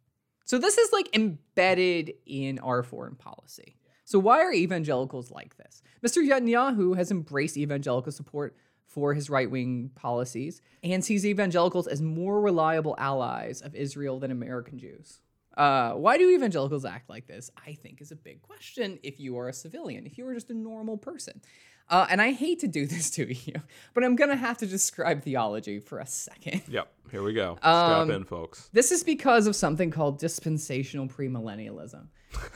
[0.46, 3.76] So this is like embedded in our foreign policy.
[4.04, 5.80] So why are evangelicals like this?
[6.04, 6.26] Mr.
[6.26, 8.56] Netanyahu has embraced evangelical support
[8.90, 14.78] for his right-wing policies and sees evangelicals as more reliable allies of Israel than American
[14.78, 15.20] Jews.
[15.56, 17.50] Uh, why do evangelicals act like this?
[17.66, 18.98] I think is a big question.
[19.02, 21.40] If you are a civilian, if you are just a normal person,
[21.88, 23.54] uh, and I hate to do this to you,
[23.94, 26.62] but I'm gonna have to describe theology for a second.
[26.68, 26.92] Yep.
[27.10, 27.58] Here we go.
[27.62, 28.70] Um, Strap in, folks.
[28.72, 32.06] This is because of something called dispensational premillennialism.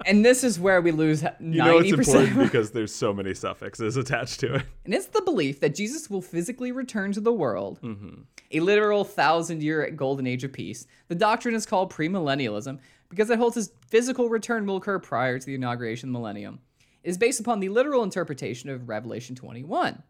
[0.05, 1.35] and this is where we lose 90%.
[1.39, 4.63] You know it's important because there's so many suffixes attached to it.
[4.85, 8.21] And it's the belief that Jesus will physically return to the world, Mm-hmm.
[8.51, 10.87] a literal thousand year golden age of peace.
[11.07, 15.45] The doctrine is called premillennialism because it holds his physical return will occur prior to
[15.45, 16.59] the inauguration of the millennium.
[17.03, 20.01] It is based upon the literal interpretation of Revelation 21.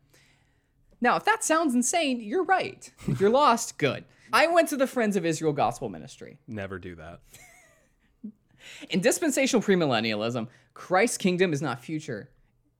[0.99, 2.91] Now, if that sounds insane, you're right.
[3.07, 4.03] If you're lost, good.
[4.33, 6.37] I went to the Friends of Israel Gospel Ministry.
[6.47, 7.21] Never do that.
[8.89, 12.29] In dispensational premillennialism, Christ's kingdom is not future,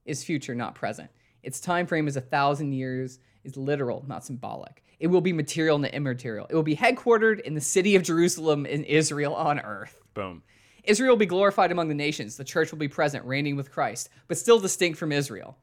[0.05, 1.09] is future, not present.
[1.43, 4.83] Its time frame is a thousand years, is literal, not symbolic.
[4.99, 6.45] It will be material, not immaterial.
[6.49, 9.97] It will be headquartered in the city of Jerusalem in Israel on earth.
[10.13, 10.43] Boom.
[10.83, 12.37] Israel will be glorified among the nations.
[12.37, 15.57] The church will be present, reigning with Christ, but still distinct from Israel.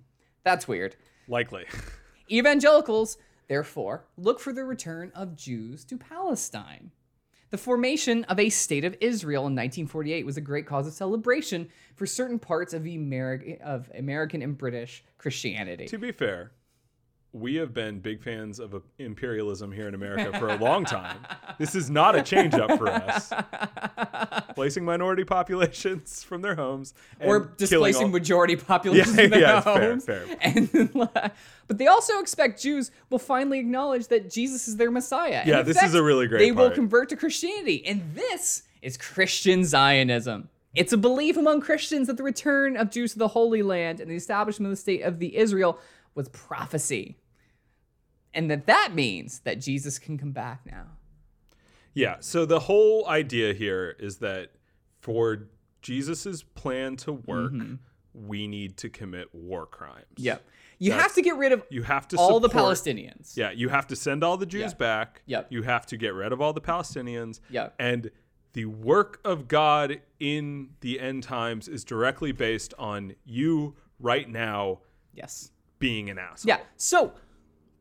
[0.44, 0.96] That's weird.
[1.28, 1.66] Likely.
[2.30, 6.90] Evangelicals, therefore, look for the return of Jews to Palestine.
[7.50, 11.68] The formation of a state of Israel in 1948 was a great cause of celebration
[11.94, 15.86] for certain parts of, Ameri- of American and British Christianity.
[15.86, 16.52] to be fair,
[17.32, 21.18] we have been big fans of imperialism here in America for a long time.
[21.58, 23.32] This is not a change up for us.
[24.54, 29.60] Placing minority populations from their homes or displacing all- majority populations Yeah, in their yeah,
[29.60, 30.04] fair, homes.
[30.04, 30.24] fair.
[30.40, 35.40] And, but they also expect Jews will finally acknowledge that Jesus is their Messiah.
[35.40, 38.96] And Yeah, this is a really great They will convert to Christianity, and this is
[38.96, 40.48] Christian Zionism.
[40.74, 44.10] It's a belief among Christians that the return of Jews to the Holy Land and
[44.10, 45.78] the establishment of the state of the Israel
[46.18, 47.16] was prophecy,
[48.34, 50.88] and that that means that Jesus can come back now.
[51.94, 52.16] Yeah.
[52.20, 54.50] So the whole idea here is that
[55.00, 55.48] for
[55.80, 57.76] Jesus's plan to work, mm-hmm.
[58.12, 60.04] we need to commit war crimes.
[60.16, 60.44] Yep.
[60.80, 63.36] You have to get rid of You have to all the Palestinians.
[63.36, 64.78] Yeah, you have to send all the Jews Yeah.
[64.78, 65.22] back.
[65.26, 65.46] Yep.
[65.50, 67.40] You have to get rid of all the Palestinians.
[67.50, 67.74] Yep.
[67.78, 68.10] And
[68.52, 74.80] the work of God in the end times is directly based on you right now
[75.18, 75.50] Yes.
[75.78, 76.48] Being an asshole.
[76.48, 76.60] Yeah.
[76.76, 77.12] So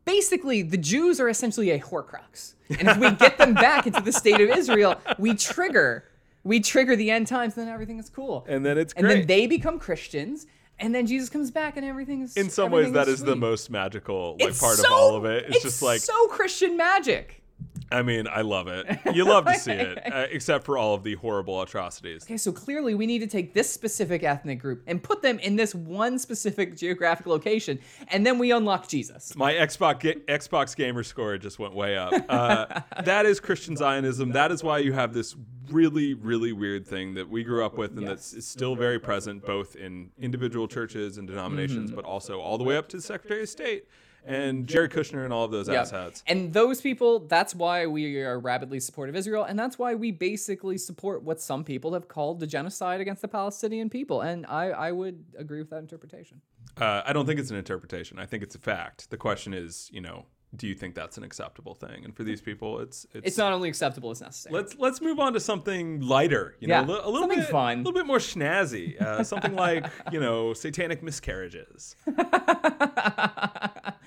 [0.04, 4.12] basically, the Jews are essentially a Horcrux, and if we get them back into the
[4.12, 6.04] state of Israel, we trigger,
[6.44, 8.44] we trigger the end times, and then everything is cool.
[8.48, 10.46] And then it's and then they become Christians,
[10.78, 12.36] and then Jesus comes back, and everything is.
[12.36, 15.46] in some ways, that is the most magical like part so- of all of it.
[15.46, 17.42] It's, it's just like so Christian magic.
[17.90, 18.86] I mean, I love it.
[19.18, 22.24] You love to see it, uh, except for all of the horrible atrocities.
[22.24, 25.56] Okay, so clearly we need to take this specific ethnic group and put them in
[25.56, 29.34] this one specific geographic location, and then we unlock Jesus.
[29.34, 32.12] My Xbox ga- Xbox gamer score just went way up.
[32.28, 34.32] Uh, that is Christian Zionism.
[34.32, 35.34] That is why you have this
[35.70, 39.74] really, really weird thing that we grew up with, and that's still very present both
[39.74, 43.48] in individual churches and denominations, but also all the way up to the Secretary of
[43.48, 43.86] State
[44.24, 45.82] and Jared Kushner and all of those Yeah.
[45.82, 46.22] asshats.
[46.26, 50.10] And those people, that's why we are rabidly supportive of Israel, and that's why we
[50.12, 54.20] basically support what some people have called the genocide against the Palestinian people.
[54.20, 56.40] And I, I would agree with that interpretation.
[56.80, 58.18] Uh, I don't think it's an interpretation.
[58.18, 59.10] I think it's a fact.
[59.10, 60.26] The question is, you know,
[60.56, 62.04] do you think that's an acceptable thing?
[62.06, 64.54] And for these people, it's it's, It's not only acceptable, it's necessary.
[64.54, 66.54] Let's let's move on to something lighter.
[66.60, 67.74] You Yeah, know, a, li- a little bit fun.
[67.74, 68.98] a little bit more snazzy.
[68.98, 71.96] Uh, something like you know, satanic miscarriages.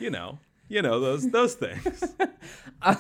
[0.02, 2.04] you know, you know those those things.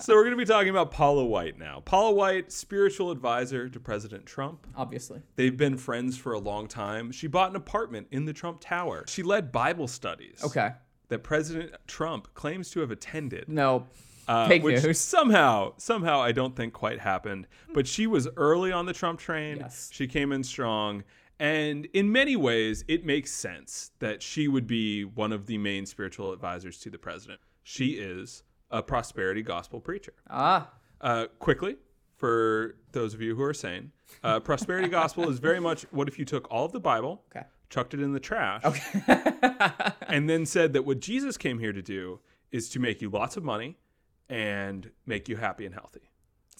[0.00, 1.82] so we're going to be talking about Paula White now.
[1.84, 4.66] Paula White, spiritual advisor to President Trump.
[4.76, 5.20] Obviously.
[5.36, 7.12] They've been friends for a long time.
[7.12, 9.04] She bought an apartment in the Trump Tower.
[9.08, 10.70] She led Bible studies Okay.
[11.08, 13.48] that President Trump claims to have attended.
[13.48, 13.86] No.
[14.26, 15.00] Uh, Fake which news.
[15.00, 17.46] somehow, somehow, I don't think quite happened.
[17.72, 19.56] But she was early on the Trump train.
[19.56, 19.88] Yes.
[19.90, 21.02] She came in strong,
[21.38, 25.86] and in many ways, it makes sense that she would be one of the main
[25.86, 27.40] spiritual advisors to the president.
[27.62, 30.14] She is a prosperity gospel preacher.
[30.28, 30.70] Ah.
[31.00, 31.76] Uh, quickly,
[32.16, 33.92] for those of you who are sane,
[34.24, 37.46] uh, prosperity gospel is very much what if you took all of the Bible, Okay.
[37.70, 38.62] chucked it in the trash,
[40.08, 42.20] and then said that what Jesus came here to do
[42.50, 43.76] is to make you lots of money
[44.28, 46.07] and make you happy and healthy.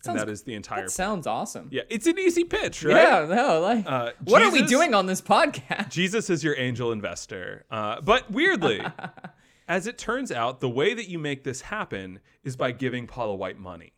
[0.08, 0.82] Sounds- that is the entire.
[0.82, 1.68] That sounds awesome.
[1.70, 2.96] yeah, it's an easy pitch, right?
[2.96, 5.90] Yeah, no, like, Uh, what are we doing on this podcast?
[5.90, 7.64] Jesus is your angel investor.
[7.70, 8.80] Uh, but weirdly,
[9.68, 13.34] as it turns out, the way that you make this happen is by giving Paula
[13.34, 13.92] White money.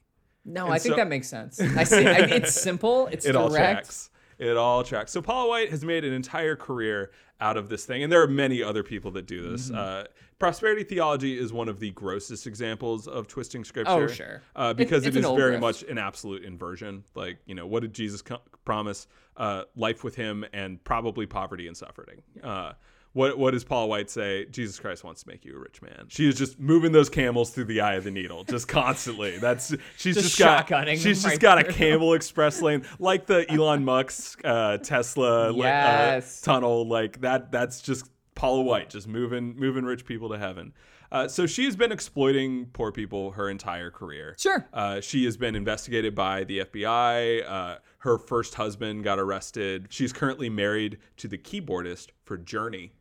[0.45, 1.61] No, And I think that makes sense.
[1.61, 2.07] I see.
[2.07, 3.07] I, it's simple.
[3.09, 4.09] It's it direct.
[4.41, 5.13] It all tracks.
[5.13, 7.11] So Paula White has made an entire career
[7.43, 9.67] out of this thing, and there are many other people that do this.
[9.69, 9.79] Mm-hmm.
[9.79, 10.05] Uh,
[10.39, 13.93] prosperity theology is one of the grossest examples of twisting scripture.
[13.93, 14.43] Oh, sure.
[14.57, 15.61] uh, because it's it is very grift.
[15.61, 17.05] much an absolute inversion.
[17.15, 19.07] Like you know, what did Jesus co- promise?
[19.37, 22.23] Uh, life with Him and probably poverty and suffering.
[22.43, 22.73] Uh,
[23.13, 24.45] what what does Paula White say?
[24.47, 26.07] Jesus Christ wants to make you a rich man.
[26.09, 29.39] She is just moving those camels through the eye of the needle, just constantly.
[29.39, 31.65] That's she's Just just, got shotgunning she's just right got a.
[31.65, 36.43] Camel Express lane, like the Elon Musk uh, Tesla Yes.
[36.43, 36.87] uh, tunnel.
[36.87, 37.51] Like that.
[37.51, 40.73] That's just Paula White, just moving moving rich people to heaven.
[41.13, 44.37] Uh, so she has been exploiting poor people her entire career.
[44.39, 44.69] Sure.
[44.73, 47.45] Uh, she has been investigated by the FBI.
[47.51, 49.89] Uh, her first husband got arrested.
[49.91, 52.93] She's currently married to the keyboardist for Journey,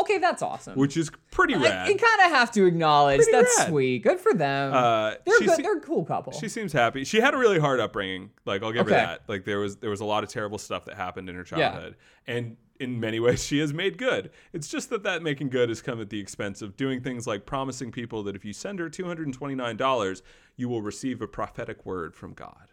[0.00, 0.78] Okay, that's awesome.
[0.78, 1.88] which is pretty I, rad.
[1.88, 3.68] you kind of have to acknowledge Pretty that's rad.
[3.68, 4.02] sweet.
[4.02, 4.72] Good for them.
[4.72, 5.50] Uh, they're good.
[5.50, 6.32] se- they're a cool couple.
[6.32, 7.04] She seems happy.
[7.04, 8.30] She had a really hard upbringing.
[8.44, 9.22] Like I'll give her that.
[9.28, 11.96] Like there was there was a lot of terrible stuff that happened in her childhood,
[12.26, 14.30] and in many ways she has made good.
[14.52, 17.44] It's just that that making good has come at the expense of doing things like
[17.46, 20.22] promising people that if you send her two hundred and twenty nine dollars,
[20.56, 22.68] you will receive a prophetic word from God.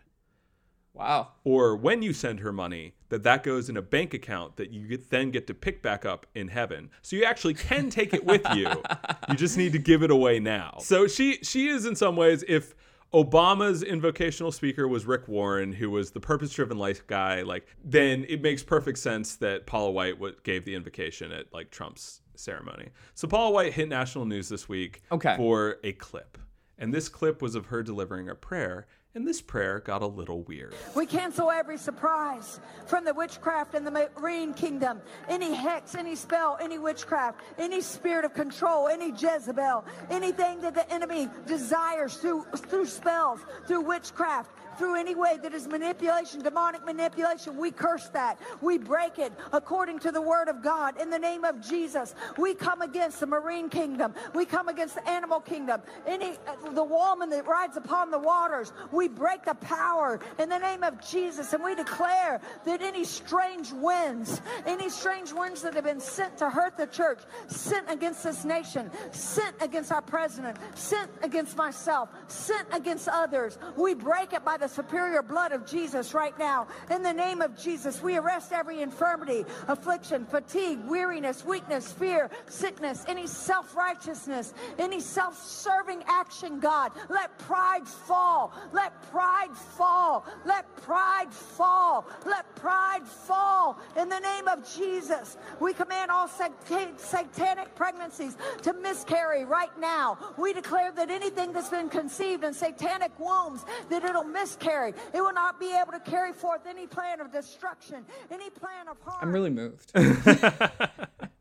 [0.95, 1.29] Wow.
[1.43, 4.97] Or when you send her money, that that goes in a bank account that you
[4.97, 6.89] then get to pick back up in heaven.
[7.01, 8.67] So you actually can take it with you.
[9.29, 10.77] you just need to give it away now.
[10.79, 12.73] So she she is in some ways if
[13.13, 18.41] Obama's invocational speaker was Rick Warren, who was the purpose-driven life guy, like then it
[18.41, 22.89] makes perfect sense that Paula White gave the invocation at like Trump's ceremony.
[23.13, 25.35] So Paula White hit national news this week Okay.
[25.37, 26.37] for a clip.
[26.77, 30.41] And this clip was of her delivering a prayer, and this prayer got a little
[30.43, 30.75] weird.
[30.93, 35.01] We cancel every surprise from the witchcraft in the marine kingdom.
[35.29, 40.91] Any hex, any spell, any witchcraft, any spirit of control, any Jezebel, anything that the
[40.93, 47.57] enemy desires through through spells, through witchcraft, through any way that is manipulation, demonic manipulation,
[47.57, 48.39] we curse that.
[48.61, 50.99] We break it according to the word of God.
[50.99, 54.13] In the name of Jesus, we come against the marine kingdom.
[54.33, 55.81] We come against the animal kingdom.
[56.05, 56.37] Any
[56.73, 61.01] the woman that rides upon the waters, we break the power in the name of
[61.05, 66.37] Jesus, and we declare that any strange winds, any strange winds that have been sent
[66.37, 72.09] to hurt the church, sent against this nation, sent against our president, sent against myself,
[72.27, 76.65] sent against others, we break it by the the superior blood of Jesus right now.
[76.89, 83.05] In the name of Jesus, we arrest every infirmity, affliction, fatigue, weariness, weakness, fear, sickness,
[83.07, 86.93] any self righteousness, any self serving action, God.
[87.09, 88.53] Let pride fall.
[88.73, 90.25] Let pride fall.
[90.45, 92.07] Let pride fall.
[92.25, 93.77] Let pride fall.
[93.95, 100.17] In the name of Jesus, we command all satan- satanic pregnancies to miscarry right now.
[100.39, 104.54] We declare that anything that's been conceived in satanic wombs, that it'll miscarry.
[104.55, 108.87] Carry, it will not be able to carry forth any plan of destruction, any plan
[108.89, 109.19] of harm.
[109.21, 109.91] I'm really moved.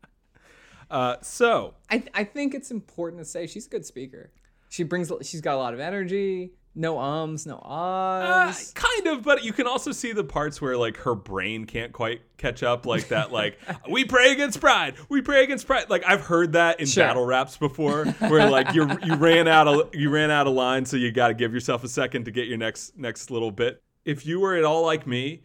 [0.89, 4.31] Uh, so I, I think it's important to say she's a good speaker.
[4.69, 6.51] She brings she's got a lot of energy.
[6.77, 8.73] No ums, no Uh, ahs.
[8.75, 12.21] kind of, but you can also see the parts where like her brain can't quite
[12.37, 13.31] catch up, like that.
[13.31, 13.57] Like
[13.89, 15.89] we pray against pride, we pray against pride.
[15.89, 17.05] Like I've heard that in Sure.
[17.05, 20.85] battle raps before, where like you you ran out of you ran out of line,
[20.85, 23.81] so you got to give yourself a second to get your next next little bit.
[24.03, 25.43] If you were at all like me,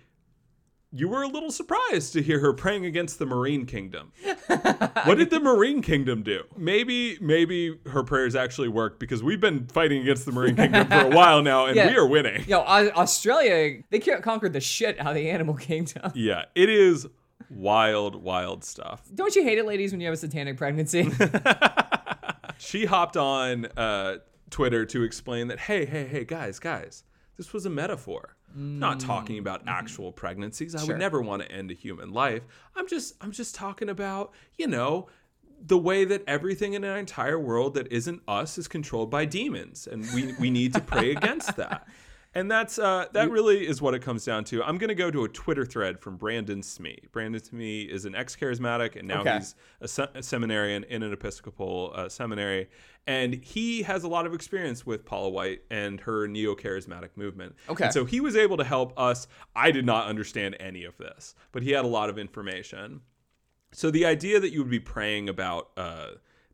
[0.92, 4.12] you were a little surprised to hear her praying against the Marine Kingdom.
[5.04, 6.42] what did the Marine Kingdom do?
[6.56, 11.00] Maybe maybe her prayers actually worked because we've been fighting against the Marine Kingdom for
[11.06, 11.88] a while now, and Yeah.
[11.90, 12.44] we are winning.
[12.48, 16.10] Yo, Australia, they can't conquer the shit out of the animal kingdom.
[16.14, 17.06] Yeah, it is
[17.48, 19.02] wild, wild stuff.
[19.14, 21.10] Don't you hate it, ladies, when you have a satanic pregnancy?
[22.58, 24.18] She hopped on uh,
[24.50, 27.04] Twitter to explain that, hey, hey, hey, guys, guys,
[27.38, 28.36] this was a metaphor.
[28.54, 30.74] Not talking about actual pregnancies.
[30.74, 30.80] I Mm.
[30.86, 30.94] Sure.
[30.94, 32.42] would never want to end a human life.
[32.76, 35.08] I'm just, I'm just talking about, you know,
[35.66, 39.86] the way that everything in our entire world that isn't us is controlled by demons,
[39.86, 41.86] and we we need to pray against that.
[42.32, 44.62] And that's uh, that really is what it comes down to.
[44.62, 46.98] I'm gonna go to a Twitter thread from Brandon Smee.
[47.10, 49.38] Brandon Smee is an ex-charismatic, and now Okay.
[49.38, 52.68] he's a, se- a seminarian in an Episcopal uh, seminary,
[53.08, 57.56] and he has a lot of experience with Paula White and her neo-charismatic movement.
[57.68, 57.84] Okay.
[57.86, 59.26] And so he was able to help us.
[59.56, 63.00] I did not understand any of this, but he had a lot of information.
[63.72, 66.10] So the idea that you would be praying about uh,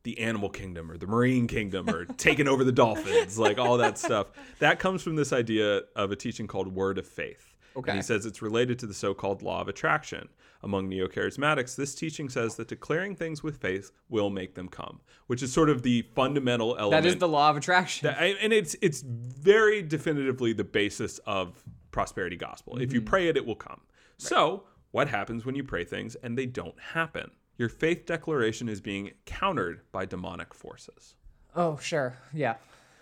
[0.07, 3.98] the animal kingdom or the marine kingdom or taking over the dolphins, like all that
[3.98, 4.28] stuff,
[4.61, 7.54] that comes from this idea of a teaching called Word of Faith.
[7.76, 7.90] Okay.
[7.90, 10.28] And he says it's related to the so-called law of attraction.
[10.62, 15.42] Among neo-charismatics, this teaching says that declaring things with faith will make them come, which
[15.42, 17.02] is sort of the fundamental element.
[17.02, 18.07] that is the law of attraction.
[18.07, 22.78] That- and it's it's very definitively the basis of prosperity gospel.
[22.78, 23.09] If you Mm-hmm.
[23.09, 23.80] pray it, it will come.
[24.18, 27.30] So, what happens when you pray things and they don't happen?
[27.59, 31.14] Your faith declaration is being countered by demonic forces.
[31.54, 32.16] oh, sure.
[32.32, 32.57] Yeah.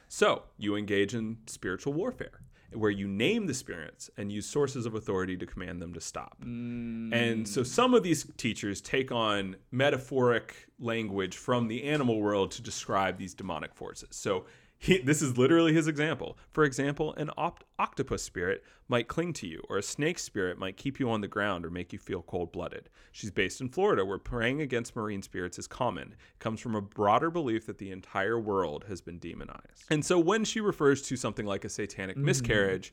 [0.08, 2.40] So, you engage in spiritual warfare,
[2.72, 6.36] where you name the spirits and use sources of authority to command them to stop.
[6.44, 7.12] Mm.
[7.12, 12.62] And so, some of these teachers take on metaphoric language from the animal world to
[12.62, 14.10] describe these demonic forces.
[14.12, 14.44] So,
[14.84, 16.36] he, this is literally his example.
[16.50, 20.76] For example, an opt- octopus spirit might cling to you, or a snake spirit might
[20.76, 22.90] keep you on the ground or make you feel cold blooded.
[23.10, 26.08] She's based in Florida, where praying against marine spirits is common.
[26.12, 29.84] It comes from a broader belief that the entire world has been demonized.
[29.88, 32.26] And so when she refers to something like a satanic mm-hmm.
[32.26, 32.92] miscarriage,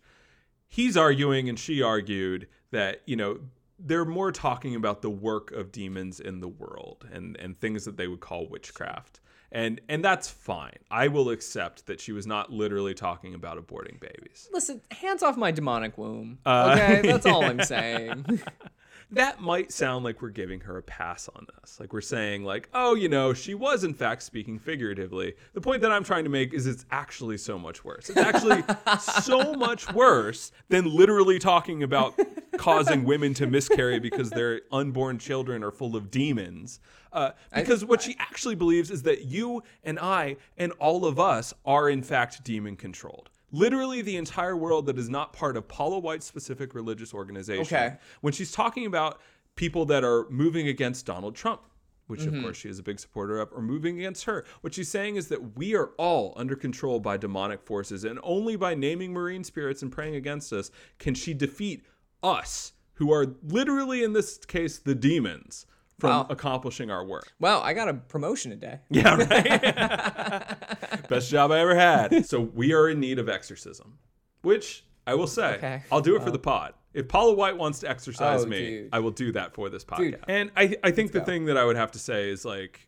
[0.70, 3.42] he's arguing and she argued that, you know,
[3.78, 7.98] they're more talking about the work of demons in the world and, and things that
[7.98, 9.20] they would call witchcraft.
[9.52, 10.78] And and that's fine.
[10.90, 14.50] I will accept that she was not literally talking about aborting babies.
[14.54, 16.40] Listen, hands off my demonic womb.
[16.46, 18.42] Uh, okay, that's all I'm saying.
[19.12, 21.80] that might sound like we're giving her a pass on this.
[21.80, 25.82] Like we're saying like, "Oh, you know, she was in fact speaking figuratively." The point
[25.82, 28.10] that I'm trying to make is it's actually so much worse.
[28.10, 28.64] It's actually
[29.22, 32.20] so much worse than literally talking about
[32.58, 36.80] causing women to miscarry because their unborn children are full of demons.
[37.12, 41.54] Uh, because what she actually believes is that you and I and all of us
[41.66, 43.31] are in fact demon controlled.
[43.52, 47.96] Literally, the entire world that is not part of Paula White's specific religious organization Okay.
[48.22, 49.20] when she's talking about
[49.56, 51.62] people that are moving against Donald Trump,
[52.08, 52.44] which of mm-hmm.
[52.44, 55.28] course she is a big supporter of, or moving against her, what she's saying is
[55.28, 59.82] that we are all under control by demonic forces, and only by naming marine spirits
[59.82, 61.84] and praying against us can she defeat
[62.24, 65.66] us, who are literally in this case the demons,
[66.02, 66.28] from Wow.
[66.30, 67.32] accomplishing our work.
[67.40, 68.80] wow, I got a promotion today.
[68.90, 71.08] Yeah, right.
[71.10, 72.26] Best job I ever had.
[72.26, 74.00] So we are in need of exorcism,
[74.42, 75.84] which I will say, Okay.
[75.92, 76.74] I'll do it for the pod.
[76.94, 78.90] If Paula White wants to exercise Oh, me, dude.
[78.92, 79.98] I will do that for this podcast.
[79.98, 80.20] Dude.
[80.28, 81.26] And I, I think the go.
[81.26, 82.88] thing that I would have to say is like,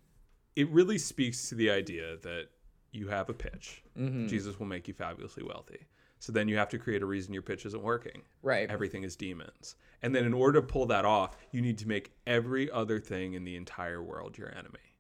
[0.56, 2.48] it really speaks to the idea that
[2.92, 3.84] you have a pitch.
[3.98, 4.28] Mm-hmm.
[4.28, 5.88] Jesus will make you fabulously wealthy.
[6.20, 8.22] So then you have to create a reason your pitch isn't working.
[8.42, 8.70] Right.
[8.70, 9.76] Everything is demons.
[10.04, 13.34] And then in order to pull that off, you need to make every other thing
[13.34, 14.98] in the entire world your enemy.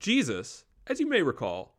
[0.00, 1.78] Jesus, as you may recall,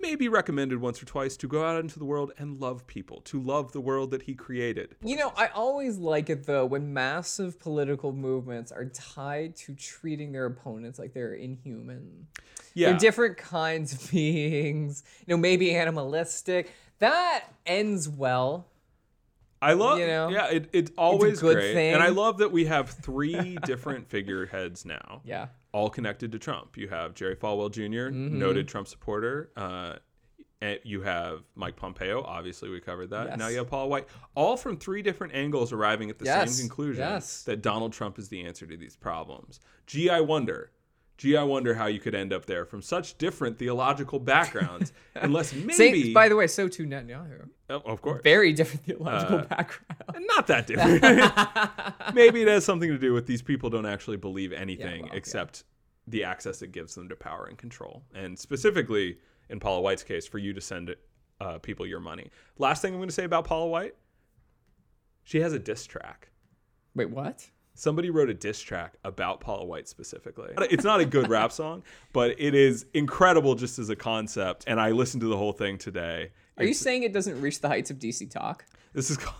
[0.00, 3.20] may be recommended once or twice to go out into the world and love people,
[3.22, 4.96] to love the world that he created.
[5.04, 10.32] You know, I always like it though when massive political movements are tied to treating
[10.32, 12.26] their opponents like they're inhuman.
[12.74, 12.90] Yeah.
[12.90, 16.72] They're different kinds of beings, you know, maybe animalistic.
[16.98, 18.66] That ends well.
[19.62, 20.28] I love, You know?
[20.30, 21.92] yeah, it, it's always good great, thing.
[21.94, 25.20] and I love that we have three different figureheads now.
[25.24, 25.48] Yeah.
[25.72, 26.76] all connected to Trump.
[26.76, 28.38] You have Jerry Falwell junior Mm-hmm.
[28.38, 29.50] noted Trump supporter.
[29.56, 29.94] Uh,
[30.62, 32.22] and you have Mike Pompeo.
[32.22, 33.28] Obviously, we covered that.
[33.28, 33.38] Yes.
[33.38, 34.06] Now you have Paula White.
[34.34, 36.52] All from three different angles, arriving at the Yes.
[36.56, 37.44] same conclusion Yes.
[37.44, 39.60] that Donald Trump is the answer to these problems.
[39.86, 40.70] Gee, I wonder.
[41.20, 45.52] Gee, I wonder how you could end up there from such different theological backgrounds, unless
[45.54, 45.74] maybe.
[46.04, 47.46] Same, by the way, so too Netanyahu.
[47.68, 48.22] Oh, of course.
[48.24, 50.24] Very different theological Uh, background.
[50.26, 51.02] Not that different.
[52.14, 55.18] Maybe it has something to do with these people don't actually believe anything well, yeah.
[55.18, 55.64] except
[56.06, 58.02] the access it gives them to power and control.
[58.14, 59.18] And specifically,
[59.50, 60.96] in Paula White's case, for you to send
[61.38, 62.30] uh, people your money.
[62.56, 63.94] Last thing I'm going to say about Paula White
[65.22, 66.30] she has a diss track.
[66.94, 67.48] Wait, what?
[67.80, 70.52] Somebody wrote a diss track about Paula White specifically.
[70.70, 74.64] It's not a good rap song, but it is incredible just as a concept.
[74.66, 76.30] And I listened to the whole thing today.
[76.58, 78.66] Are you saying it doesn't reach the heights of DC talk?
[78.92, 79.36] this is called.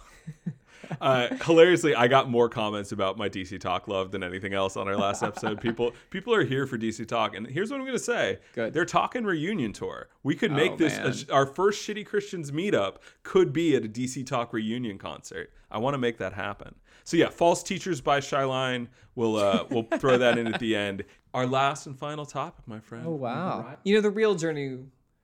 [1.00, 4.88] Uh, hilariously, I got more comments about my DC Talk love than anything else on
[4.88, 5.60] our last episode.
[5.62, 8.72] People, people are here for DC Talk, and here's what I'm going to say: Good.
[8.72, 10.08] They're talking reunion tour.
[10.24, 12.96] We could make Oh, this a our first Shitty Christians meetup.
[13.22, 15.52] Could be at a DC Talk reunion concert.
[15.70, 16.74] I want to make that happen.
[17.10, 18.86] So yeah, False Teachers by Shyline.
[19.16, 21.02] We'll uh, we'll throw that in at the end.
[21.34, 23.04] Our last and final topic, my friend.
[23.04, 23.76] Oh wow.
[23.82, 24.78] You know the real journey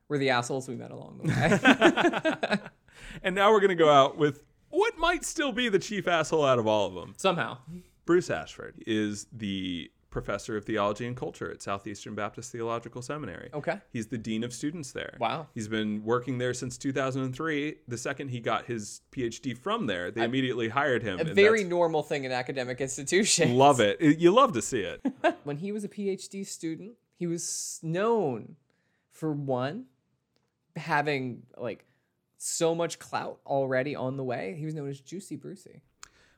[0.09, 2.59] were the assholes we met along the way.
[3.23, 6.45] And now we're going to go out with what might still be the chief asshole
[6.45, 7.15] out of all of them.
[7.17, 7.59] Somehow.
[8.05, 13.51] Bruce Ashford is the professor of theology and culture at Southeastern Baptist Theological Seminary.
[13.53, 13.79] Okay.
[13.93, 15.19] He's the dean of students there.
[15.21, 15.49] Wow.
[15.55, 17.77] He's been working there since 2003.
[17.87, 21.21] The second he got his PhD from there, they immediately hired him.
[21.21, 23.51] A very normal thing in academic institutions.
[23.53, 23.99] love it.
[24.01, 25.05] It- You love to see it.
[25.45, 28.57] When he was a PhD student, he was known
[29.11, 29.85] for one
[30.77, 31.85] having like
[32.39, 34.57] so much clout already on the way.
[34.59, 35.83] He was known as Juicy Brucey.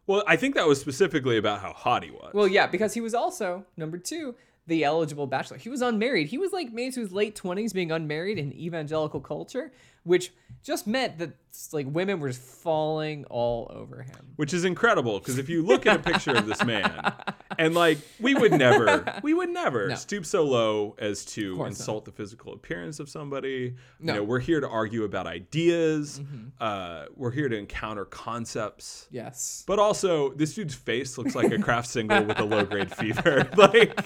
[0.08, 2.32] Well, I think that was specifically about how hot he was.
[2.34, 4.34] Well, yeah, because he was also number two,
[4.66, 5.58] the eligible bachelor.
[5.58, 6.28] He was unmarried.
[6.28, 9.70] He was like maybe to his late twenties, being unmarried in evangelical culture,
[10.04, 10.32] which
[10.62, 11.30] just meant that
[11.72, 14.32] like women were just falling all over him.
[14.36, 17.12] which is incredible because if you look at a picture of this man
[17.58, 19.94] and like we would never we would never No.
[19.96, 24.12] stoop so low as to insult the physical appearance of somebody No.
[24.12, 26.20] you know we're here to argue about ideas
[26.60, 29.64] uh, we're here to encounter concepts Yes.
[29.66, 33.48] but also this dude's face looks like a Kraft single with a low grade fever
[33.56, 33.98] like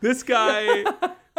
[0.00, 0.84] this guy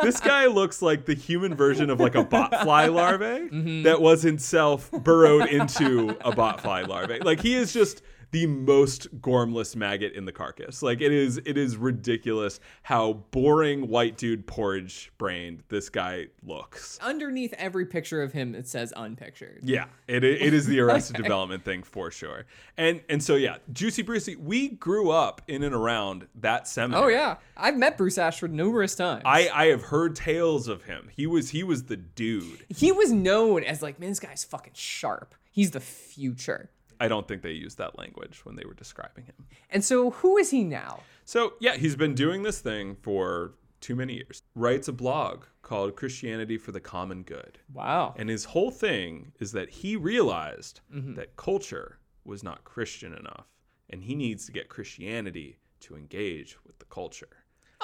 [0.03, 3.83] this guy looks like the human version of like a botfly larvae mm-hmm.
[3.83, 7.19] that was himself burrowed into a botfly larvae.
[7.19, 10.81] Like he is just the most gormless maggot in the carcass.
[10.81, 16.99] Like it is it is ridiculous how boring white dude porridge brained this guy looks.
[17.01, 19.61] Underneath every picture of him, it says unpictured.
[19.63, 22.45] Yeah, it, it is the Arrested Development thing for sure.
[22.77, 27.03] And and so yeah, Juicy Brucey, we grew up in and around that seminary.
[27.03, 29.23] Oh yeah, I've met Bruce Ashford numerous times.
[29.25, 31.09] I, I have heard tales of him.
[31.15, 32.65] He was he was the dude.
[32.69, 35.35] he was known as like, man, this guy's fucking sharp.
[35.51, 36.69] He's the future.
[36.99, 39.45] I don't think they used that language when they were describing him.
[39.69, 41.01] And so, who is he now?
[41.25, 44.41] So yeah, he's been doing this thing for too many years.
[44.55, 47.59] Writes a blog called Christianity for the Common Good.
[47.73, 48.13] Wow.
[48.17, 51.13] And his whole thing is that he realized Mm-hmm.
[51.13, 53.45] that culture was not Christian enough,
[53.89, 57.29] and he needs to get Christianity to engage with the culture.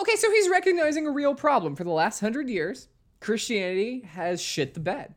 [0.02, 1.76] Okay, so he's recognizing a real problem.
[1.76, 2.90] For the last hundred years,
[3.22, 5.16] Christianity has shit the bed.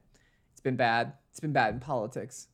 [0.53, 1.15] It's been bad.
[1.31, 2.47] It's been bad in politics.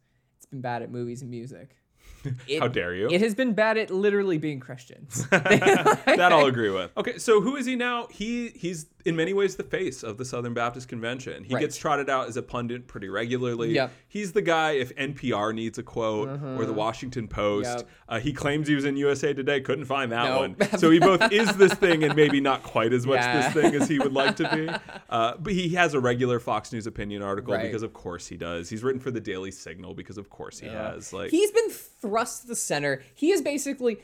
[0.54, 1.76] It's been bad at movies and music.
[2.48, 3.08] It- How dare you?
[3.10, 5.26] It has been bad at literally being Christians.
[5.30, 6.90] that I'll agree with.
[6.96, 8.06] Okay, so who is he now?
[8.10, 11.44] He he's in many ways the face of the Southern Baptist Convention.
[11.44, 11.60] He Right.
[11.60, 13.72] gets trotted out as a pundit pretty regularly.
[13.74, 13.92] Yep.
[14.08, 17.66] He's the guy if NPR needs a quote or the Washington Post.
[17.68, 17.76] Uh-huh.
[17.78, 17.88] Yep.
[18.08, 20.38] Uh, he claims he was in USA Today, couldn't find that No.
[20.40, 20.56] one.
[20.78, 23.42] So he both is this thing and maybe not quite as much Yeah.
[23.42, 24.68] this thing as he would like to be.
[25.10, 27.62] Uh, but he has a regular Fox News opinion article Right.
[27.62, 28.68] because of course he does.
[28.68, 31.12] He's written for the Daily Signal because of course he has.
[31.12, 33.02] Like He's been thrust to the center.
[33.14, 33.98] He is basically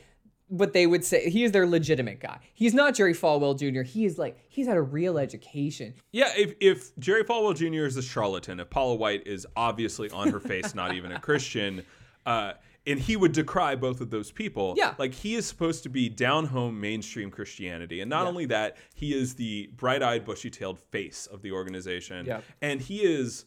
[0.51, 1.31] what they would say.
[1.31, 2.39] He is their legitimate guy.
[2.55, 3.83] He's not Jerry Falwell Jr.
[3.83, 5.95] He is like he's had a real education.
[6.13, 7.87] Yeah, if, if Jerry Falwell Jr.
[7.87, 11.85] is a charlatan, if Paula White is obviously on her face not even a Christian,
[12.27, 12.53] uh,
[12.87, 14.75] and he would decry both of those people.
[14.77, 14.95] Yeah.
[14.99, 18.01] Like he is supposed to be down home mainstream Christianity.
[18.01, 18.29] And not Yeah.
[18.29, 22.27] only that, he is the bright eyed, bushy tailed face of the organization.
[22.27, 22.41] Yeah.
[22.63, 23.45] And he is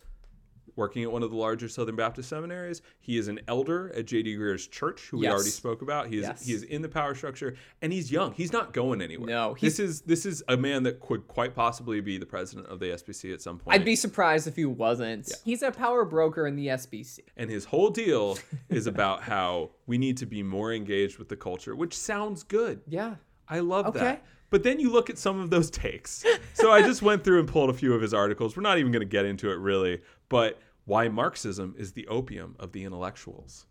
[0.75, 2.81] working at one of the larger Southern Baptist seminaries.
[2.99, 4.35] He is an elder at J.D.
[4.35, 6.07] Greear's church, who we already spoke about.
[6.07, 6.45] He is Yes.
[6.45, 8.33] he is in the power structure, and he's young.
[8.33, 9.27] He's not going anywhere.
[9.29, 12.79] No, this is this is a man that could quite possibly be the president of
[12.79, 13.75] the SBC at some point.
[13.75, 15.31] I'd be surprised if he wasn't.
[15.43, 17.19] He's a power broker in the SBC.
[17.37, 18.37] and his whole deal
[18.69, 22.81] is about how we need to be more engaged with the culture, which sounds good.
[22.87, 23.15] Yeah.
[23.47, 23.99] I love Okay.
[23.99, 24.25] that.
[24.53, 26.23] But then you look at some of those takes.
[26.53, 28.55] So I just went through and pulled a few of his articles.
[28.55, 32.55] We're not even going to get into it really, but why Marxism is the opium
[32.59, 33.65] of the intellectuals.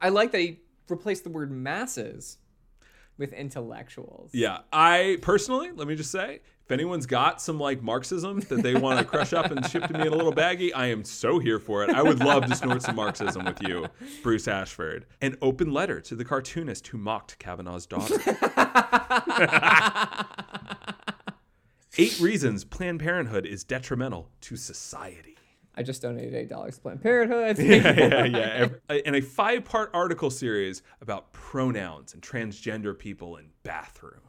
[0.00, 0.58] I like that he
[0.88, 2.38] replaced the word masses
[3.16, 4.30] with intellectuals.
[4.34, 8.74] Yeah, I personally, let me just say, if anyone's got some like Marxism that they
[8.74, 11.38] want to crush up and ship to me in a little baggie, I am so
[11.38, 11.88] here for it.
[11.88, 13.86] I would love to snort some Marxism with you,
[14.22, 15.06] Bruce Ashford.
[15.22, 18.18] An open letter to the cartoonist who mocked Kavanaugh's daughter.
[21.96, 25.36] Eight reasons Planned Parenthood is detrimental to society.
[25.74, 27.56] I just donated eight dollars to Planned Parenthood.
[27.66, 28.38] yeah, yeah.
[28.38, 34.20] Ev- uh, In a five part article series about pronouns and transgender people in bathrooms.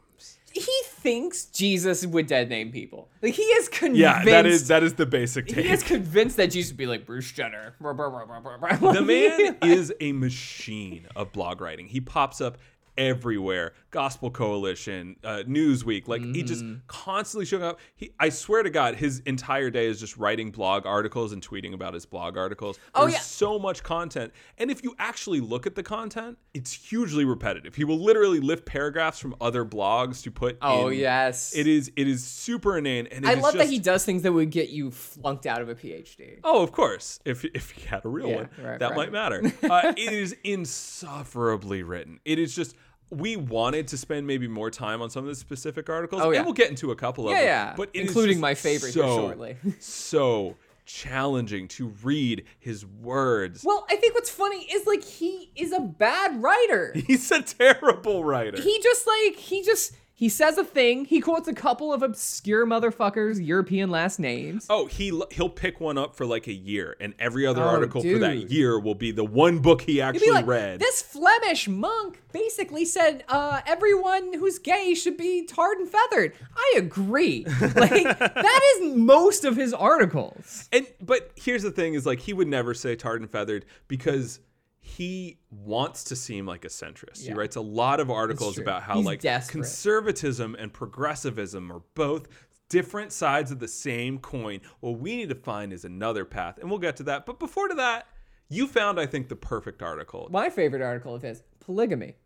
[0.52, 3.08] He thinks Jesus would dead name people.
[3.22, 4.00] Like he is convinced.
[4.00, 5.64] Yeah, that is that is the basic take.
[5.64, 7.74] he is convinced that Jesus would be like Bruce Jenner.
[7.80, 11.86] The man is a machine of blog writing.
[11.86, 12.58] He pops up
[12.98, 13.72] everywhere.
[13.90, 16.80] Gospel Coalition, uh, Newsweek, like he just Mm.
[16.86, 17.80] constantly showing up.
[17.96, 21.74] He, I swear to God, his entire day is just writing blog articles and tweeting
[21.74, 22.78] about his blog articles.
[22.94, 23.18] Oh, There's yeah.
[23.20, 27.74] so much content, and if you actually look at the content, it's hugely repetitive.
[27.74, 30.58] He will literally lift paragraphs from other blogs to put.
[30.62, 30.98] Oh in.
[30.98, 31.52] yes.
[31.56, 34.32] It is it is super inane, and it I love that he does things that
[34.32, 36.38] would get you flunked out of a PhD.
[36.44, 37.18] Oh, of course.
[37.24, 38.96] If if he had a real Yeah, one, right, that right.
[38.96, 39.42] might matter.
[39.70, 42.20] Uh, it is insufferably written.
[42.24, 42.76] It is just.
[43.10, 46.38] We wanted to spend maybe more time on some of the specific articles, Oh, yeah.
[46.38, 47.46] and we'll get into a couple of Yeah, them.
[47.46, 47.74] yeah.
[47.76, 49.56] But Including my favorite here so, shortly.
[49.80, 50.56] so
[50.86, 53.62] challenging to read his words.
[53.64, 56.92] Well, I think what's funny is like he is a bad writer.
[57.06, 58.60] He's a terrible writer.
[58.60, 61.06] he just like he just he says a thing.
[61.06, 64.66] He quotes a couple of obscure motherfuckers' European last names.
[64.68, 68.02] Oh, he he'll pick one up for like a year, and every other Oh, article
[68.02, 70.78] for that year will be the one book he actually like, read.
[70.78, 76.34] this Flemish monk basically said uh, everyone who's gay should be tarred and feathered.
[76.54, 77.46] I agree.
[77.80, 80.68] Like that is most of his articles.
[80.70, 84.40] And but here's the thing: is like he would never say tarred and feathered because
[84.80, 87.26] he wants to seem like a centrist.
[87.26, 89.52] He writes a lot of articles about how He's like desperate.
[89.52, 92.28] conservatism and progressivism are both
[92.68, 94.60] different sides of the same coin.
[94.80, 97.26] What we need to find is another path, and we'll get to that.
[97.26, 98.06] But before to that,
[98.48, 100.28] you found, I think, the perfect article.
[100.30, 102.16] My favorite article of his: polygamy,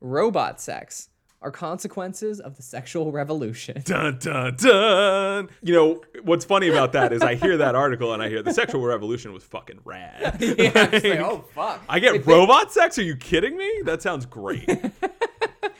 [0.00, 1.08] robot sex
[1.42, 3.82] are consequences of the sexual revolution.
[3.84, 5.48] Dun dun dun.
[5.62, 8.52] You know what's funny about that is I hear that article and I hear the
[8.52, 10.36] sexual revolution was fucking rad.
[10.56, 11.82] Yeah, it's like, oh fuck!
[11.88, 12.98] I get robot sex?
[12.98, 13.82] Are you kidding me?
[13.84, 14.66] That sounds great.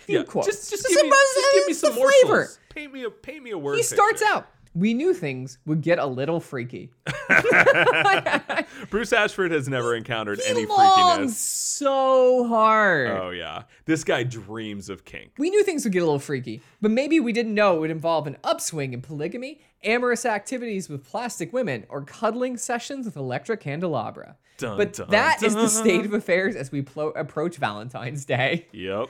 [0.06, 0.46] yeah, quotes.
[0.46, 2.20] just just give me, just give me some morsels.
[2.22, 2.48] flavor.
[2.70, 3.76] Paint me a paint me a word.
[3.76, 4.34] He starts picture.
[4.36, 4.48] out.
[4.76, 6.90] We knew things would get a little freaky.
[8.90, 11.30] Bruce Ashford has never encountered He any freakiness.
[11.30, 13.08] so hard.
[13.10, 15.32] Oh yeah, this guy dreams of kink.
[15.38, 17.90] We knew things would get a little freaky, but maybe we didn't know it would
[17.90, 23.60] involve an upswing in polygamy, amorous activities with plastic women, or cuddling sessions with electric
[23.60, 24.36] candelabra.
[24.58, 28.66] Dun, but dun, that is the state of affairs as we plo- approach Valentine's Day.
[28.72, 29.08] Yep.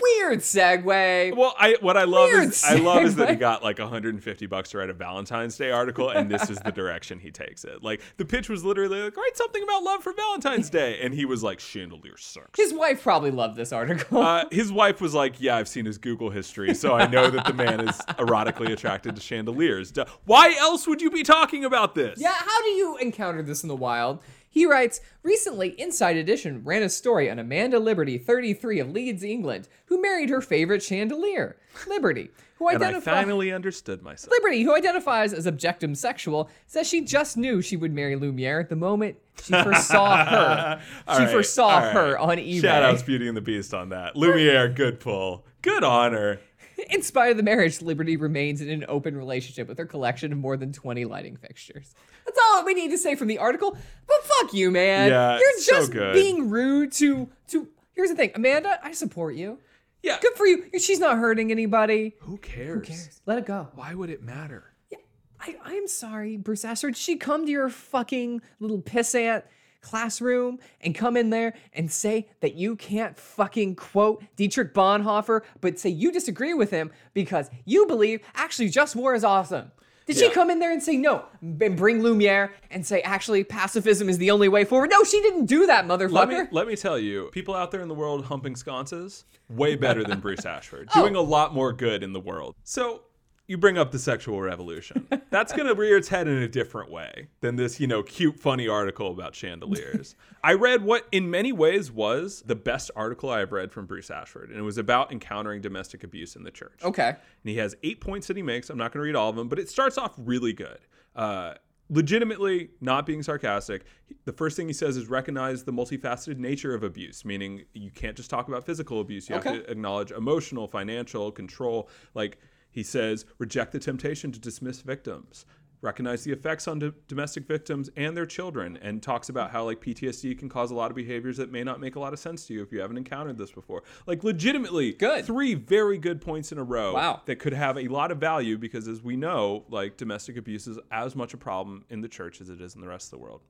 [0.00, 1.36] Weird segue.
[1.36, 4.46] Well, I what I love Weird is I love is that he got like 150
[4.46, 7.82] bucks to write a Valentine's Day article, and this is the direction he takes it.
[7.82, 11.24] Like the pitch was literally like, write something about love for Valentine's Day, and he
[11.24, 12.50] was like, chandelier sex.
[12.56, 14.22] His wife probably loved this article.
[14.22, 17.46] Uh, his wife was like, "Yeah, I've seen his Google history, so I know that
[17.46, 19.92] the man is erotically attracted to chandeliers.
[20.24, 23.68] Why else would you be talking about this?" Yeah, how do you encounter this in
[23.68, 24.20] the wild?
[24.56, 29.68] He writes, recently Inside Edition ran a story on Amanda Liberty, 33 of Leeds, England,
[29.84, 34.32] who married her favorite chandelier, Liberty, who And I identifies finally understood myself.
[34.32, 38.76] Liberty, who identifies as objectum sexual, says she just knew she would marry Lumiere the
[38.76, 40.80] moment she first saw her.
[41.14, 41.92] She right, first saw right.
[41.92, 42.62] her on eBay.
[42.62, 44.16] Shout outs Beauty and the Beast on that.
[44.16, 45.44] Lumiere, good pull.
[45.60, 46.40] Good honor.
[46.90, 50.38] In spite of the marriage, Liberty remains in an open relationship with her collection of
[50.38, 51.94] more than 20 lighting fixtures.
[52.24, 53.76] That's all we need to say from the article.
[54.06, 55.08] But fuck you, man.
[55.08, 56.12] Yeah, You're so just good.
[56.14, 59.58] being rude to to Here's the thing, Amanda, I support you.
[60.02, 60.18] Yeah.
[60.20, 60.64] Good for you.
[60.78, 62.14] She's not hurting anybody.
[62.20, 62.74] Who cares?
[62.74, 63.20] Who cares?
[63.24, 63.68] Let it go.
[63.74, 64.64] Why would it matter?
[64.90, 64.98] Yeah.
[65.40, 66.94] I, I'm sorry, Bruce Ashford.
[66.94, 69.44] Did she come to your fucking little pissant
[69.90, 75.78] classroom and come in there and say that you can't fucking quote Dietrich Bonhoeffer, but
[75.78, 79.70] say you disagree with him because you believe actually just war is awesome.
[80.06, 84.08] Did she come in there and say no and bring Lumiere and say actually pacifism
[84.08, 84.90] is the only way forward?
[84.90, 86.28] No, she didn't do that, Let motherfucker.
[86.44, 90.04] me let me tell you, people out there in the world humping sconces, way better
[90.04, 91.00] than Bruce Ashford, Oh.
[91.02, 92.54] doing a lot more good in the world.
[92.62, 93.02] So
[93.48, 95.06] you bring up the sexual revolution.
[95.30, 98.66] That's gonna rear its head in a different way than this, you know, cute, funny
[98.68, 100.16] article about chandeliers.
[100.42, 104.50] I read what in many ways was the best article I've read from Bruce Ashford,
[104.50, 106.80] and it was about encountering domestic abuse in the church.
[106.82, 107.08] okay.
[107.10, 107.16] And
[107.50, 108.68] he has eight points that he makes.
[108.70, 110.78] I'm not going to read all of them, but it starts off really good.
[111.14, 111.54] Uh,
[111.88, 113.84] legitimately, not being sarcastic,
[114.24, 118.16] the first thing he says is recognize the multifaceted nature of abuse, meaning you can't
[118.16, 119.28] just talk about physical abuse.
[119.28, 119.54] You Okay.
[119.54, 121.88] have to acknowledge emotional, financial, control.
[122.14, 122.38] Like
[122.76, 125.46] he says, reject the temptation to dismiss victims.
[125.80, 129.80] Recognize the effects on do- domestic victims and their children, and talks about how like
[129.80, 132.46] PTSD can cause a lot of behaviors that may not make a lot of sense
[132.46, 133.82] to you if you haven't encountered this before.
[134.06, 135.24] Like legitimately, Good.
[135.24, 137.22] Three very good points in a row Wow.
[137.24, 140.78] that could have a lot of value because as we know like domestic abuse is
[140.90, 143.18] as much a problem in the church as it is in the rest of the
[143.24, 143.40] world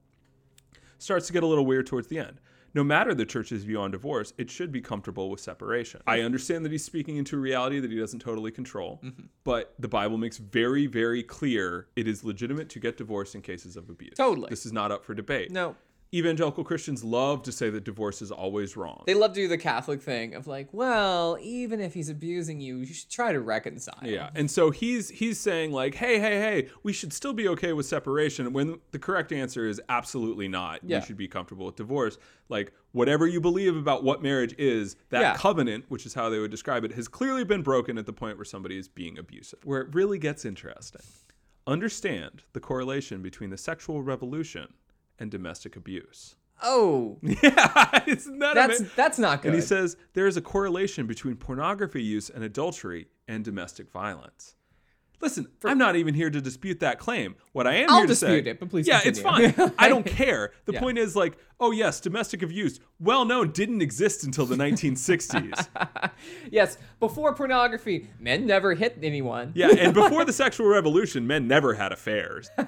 [0.99, 2.41] starts to get a little weird towards the end
[2.77, 6.65] no matter the church's view on divorce it should be comfortable with separation i understand
[6.65, 9.25] that he's speaking into a reality that he doesn't totally control Mm-hmm.
[9.45, 13.77] but the bible makes very very clear it is legitimate to get divorced in cases
[13.77, 14.49] of abuse Totally.
[14.51, 15.75] this is not up for debate No.
[16.15, 19.59] Evangelical christians love to say that divorce is always wrong They love to do the
[19.59, 23.99] Catholic thing of like, well, even if he's abusing you, you should try to reconcile.
[24.03, 27.73] Yeah, and so he's he's saying like, hey, hey, hey, we should still be okay
[27.73, 28.53] with separation.
[28.53, 30.81] When the correct answer is absolutely not.
[30.85, 30.99] Yeah.
[30.99, 32.19] You should be comfortable with divorce.
[32.49, 35.37] Like whatever you believe about what marriage is, that Yeah.
[35.37, 38.39] covenant, which is how they would describe it, has clearly been broken at the point
[38.39, 39.59] where somebody is being abusive.
[39.65, 41.03] Where it really gets interesting.
[41.67, 44.73] Understand the correlation between the sexual revolution
[45.19, 46.37] and domestic abuse.
[46.63, 48.91] Oh, Yeah, isn't that that's amazing?
[48.97, 49.49] that's not good.
[49.49, 54.55] And he says there is a correlation between pornography use and adultery and domestic violence.
[55.21, 57.37] Listen, I'm not even here to dispute that claim.
[57.53, 59.55] What I am I'll here to say, dispute it, but please yeah, it's fine.
[59.79, 60.53] I don't care.
[60.67, 60.81] The Yeah.
[60.81, 65.69] point is like, oh yes, domestic abuse, well known, didn't exist until the 1960s.
[66.51, 69.53] yes, before pornography, men never hit anyone.
[69.55, 72.51] yeah, and before the sexual revolution, men never had affairs.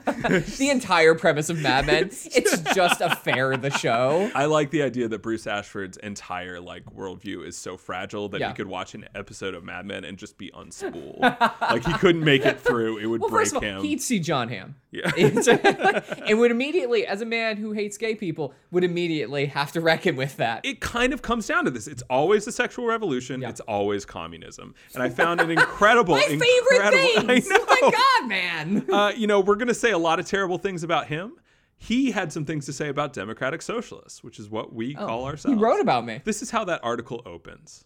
[0.58, 4.30] The entire premise of Mad Men, it's just a fair the show.
[4.34, 8.48] I like the idea that Bruce Ashford's entire like worldview is so fragile that Yeah.
[8.48, 11.20] he could watch an episode of Mad Men and just be unspooled.
[11.60, 13.82] like he couldn't make it through; it would Well, break first of all, him.
[13.84, 14.74] he'd see Jon Hamm.
[14.90, 15.10] Yeah.
[15.16, 20.16] and would immediately, as a man who hates gay people, would immediately have to reckon
[20.18, 20.66] with that.
[20.66, 21.86] it kind of comes down to this.
[21.86, 23.40] It's always the sexual revolution.
[23.40, 23.48] Yeah.
[23.48, 24.74] It's always communism.
[24.92, 27.26] And I found an incredible, My favorite incredible.
[27.34, 27.48] things.
[27.50, 27.64] I know.
[27.66, 27.90] Oh my
[28.20, 28.86] god, man.
[28.92, 31.32] Uh, you know, we're going to say a lot of terrible things about him.
[31.78, 35.56] He had some things to say about democratic socialists, which is what we call ourselves.
[35.56, 36.20] he wrote about me.
[36.24, 37.84] This is how that article opens.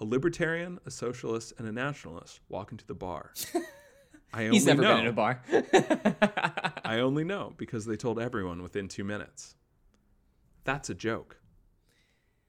[0.00, 3.32] A libertarian, a socialist, and a nationalist walk into the bar.
[4.32, 5.40] I He's never know, been in a bar.
[6.84, 9.54] I only know because they told everyone within two minutes.
[10.64, 11.36] That's a joke.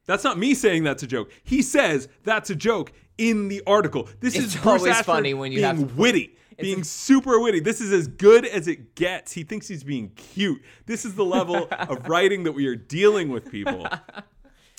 [0.06, 1.32] That's not me saying that's a joke.
[1.44, 4.08] He says that's a joke in the article.
[4.20, 7.60] This It's is Bruce always Ashford funny when you being have witty, being super witty.
[7.60, 9.32] This is as good as it gets.
[9.32, 10.62] He thinks he's being cute.
[10.86, 13.88] This is the level of writing that we are dealing with people.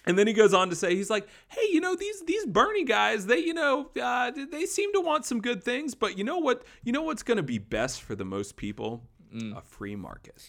[0.08, 2.84] And then he goes on to say, he's like, hey, you know, these these Bernie
[2.84, 6.38] guys, they, you know, uh, they seem to want some good things, but you know
[6.38, 6.62] what?
[6.84, 9.02] You know what's going to be best for the most people?
[9.36, 9.58] Mm.
[9.58, 10.42] A free market.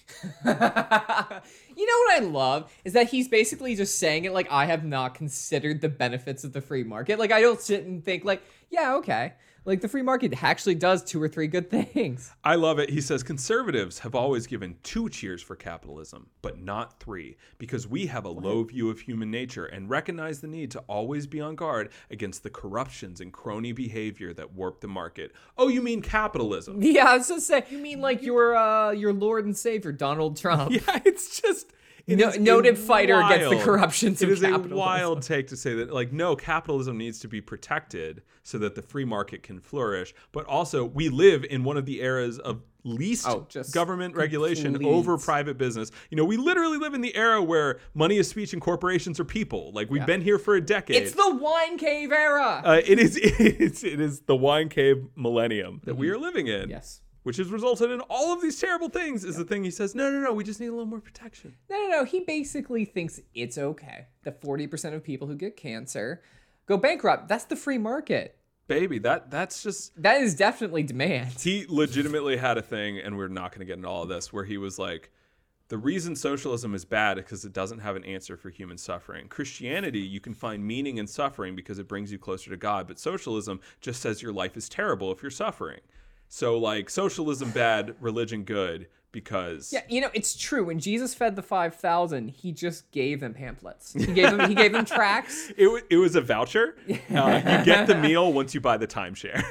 [1.78, 4.84] You know what I love is that he's basically just saying it like I have
[4.84, 7.20] not considered the benefits of the free market.
[7.20, 9.34] Like I don't sit and think like, yeah, okay.
[9.68, 12.34] Like the free market actually does two or three good things.
[12.42, 12.90] I love it.
[12.90, 18.06] He says conservatives have always given two cheers for capitalism, but not three, because we
[18.06, 21.56] have a low view of human nature and recognize the need to always be on
[21.58, 25.34] guard against the corruptions and crony behavior that warp the market.
[25.58, 26.82] Oh, you mean capitalism?
[26.88, 27.64] Yeah, I was just saying.
[27.70, 30.72] You mean like your uh your Lord and Savior Donald Trump?
[30.78, 31.74] Yeah, it's just
[32.08, 35.58] it No- noted fighter against the wild- corruptions It of is a wild take to
[35.58, 39.60] say that, like, no, capitalism needs to be protected so that the free market can
[39.60, 40.14] flourish.
[40.32, 44.82] But also, we live in one of the eras of least Oh, just government regulation
[44.86, 45.92] over private business.
[46.10, 49.26] You know, we literally live in the era where money is speech and corporations are
[49.26, 49.72] people.
[49.74, 50.96] Like, we've been here for a decade.
[50.96, 52.62] It's the wine cave era.
[52.64, 56.62] uh, it is it's, it is the wine cave millennium that we are living in.
[56.62, 56.70] Mm-hmm.
[56.72, 57.02] yes.
[57.28, 59.26] Which has resulted in all of these terrible things.
[59.26, 59.94] Is the thing he says?
[59.94, 60.32] No, no, no.
[60.32, 61.58] We just need a little more protection.
[61.70, 62.04] No, no, no.
[62.06, 66.22] He basically thinks it's okay that 40% of people who get cancer
[66.68, 67.28] go bankrupt.
[67.28, 68.38] That's the free market.
[68.68, 71.34] Baby, that that's just That is definitely demand.
[71.38, 74.32] he legitimately had a thing, and we're not going to get into all of this,
[74.32, 75.12] where he was like,
[75.68, 79.28] The reason socialism is bad is because it doesn't have an answer for human suffering.
[79.28, 83.00] Christianity, you can find meaning in suffering because it brings you closer to God, but
[83.00, 85.82] socialism just says your life is terrible if you're suffering.
[86.30, 90.66] So, like, socialism bad, religion good, because Yeah, you know it's true.
[90.66, 93.94] When Jesus fed the five thousand, he just gave them pamphlets.
[93.94, 95.52] He gave them he gave them tracts.
[95.58, 96.76] it, wa- it was a voucher.
[96.90, 96.94] Uh,
[97.60, 99.42] you get the meal once you buy the timeshare.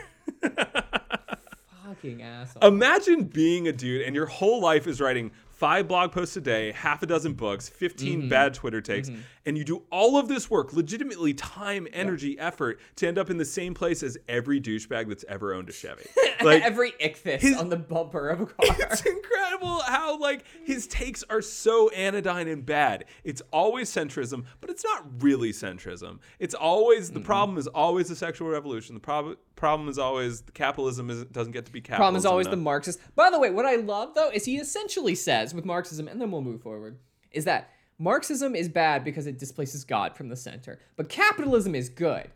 [1.84, 2.62] Fucking asshole.
[2.68, 6.70] Imagine being a dude and your whole life is writing five blog posts a day,
[6.72, 8.28] half a dozen books, 15 Mm-hmm.
[8.28, 9.10] bad Twitter takes,
[9.46, 13.38] and you do all of this work, legitimately time, energy, effort, to end up in
[13.38, 16.06] the same place as every douchebag that's ever owned a Chevy.
[16.44, 18.66] Like, Every ichthys his- on the bumper of a car.
[18.68, 23.06] it's incredible how like his takes are so anodyne and bad.
[23.24, 26.18] It's always centrism, but it's not really centrism.
[26.38, 28.94] It's always the problem is always the sexual revolution.
[28.94, 32.00] The prob- problem is always capitalism is, doesn't get to be capitalism.
[32.02, 32.56] Problem is always the.
[32.56, 33.00] Marxist.
[33.14, 36.30] By the way, what I love though is he essentially says with Marxism, and then
[36.30, 36.98] we'll move forward,
[37.30, 41.88] is that Marxism is bad because it displaces God from the center, but capitalism is
[41.88, 42.30] good.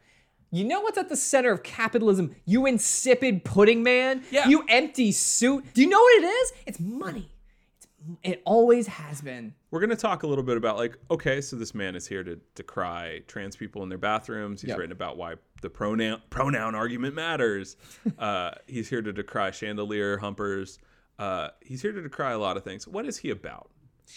[0.52, 2.34] You know what's at the center of capitalism?
[2.44, 4.24] You insipid pudding man.
[4.32, 4.48] Yeah.
[4.48, 5.64] You empty suit.
[5.74, 6.52] Do you know what it is?
[6.66, 7.30] It's money.
[7.76, 7.86] It's,
[8.24, 9.54] it always has been.
[9.70, 12.24] We're going to talk a little bit about like, okay, so this man is here
[12.24, 14.60] to decry trans people in their bathrooms.
[14.62, 14.78] He's Yep.
[14.78, 17.76] written about why the pronoun pronoun argument matters.
[18.18, 20.80] uh, he's here to decry chandelier humpers.
[21.20, 22.88] Uh, he's here to decry a lot of things.
[22.88, 23.70] What is he about?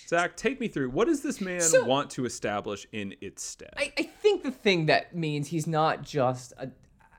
[0.07, 0.89] Zach, take me through.
[0.89, 3.73] What does this man So- want to establish in its stead?
[3.77, 6.71] I, I think the thing that means he's not just a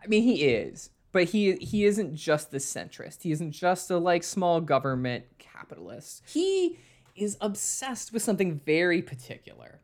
[0.03, 3.23] I mean he is, but he he isn't just the centrist.
[3.23, 6.23] He isn't just a like small government capitalist.
[6.27, 6.79] He
[7.15, 9.81] is obsessed with something very particular.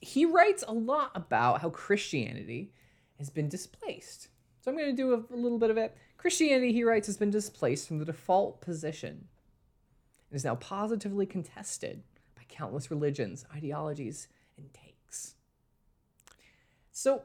[0.00, 2.72] He writes a lot about how Christianity
[3.18, 4.28] has been displaced.
[4.60, 5.96] So I'm going to do a, a little bit of it.
[6.20, 9.08] Christianity, he writes, has been displaced from the default position
[10.28, 12.02] and is now positively contested
[12.36, 15.36] by countless religions, ideologies, and takes.
[16.92, 17.22] So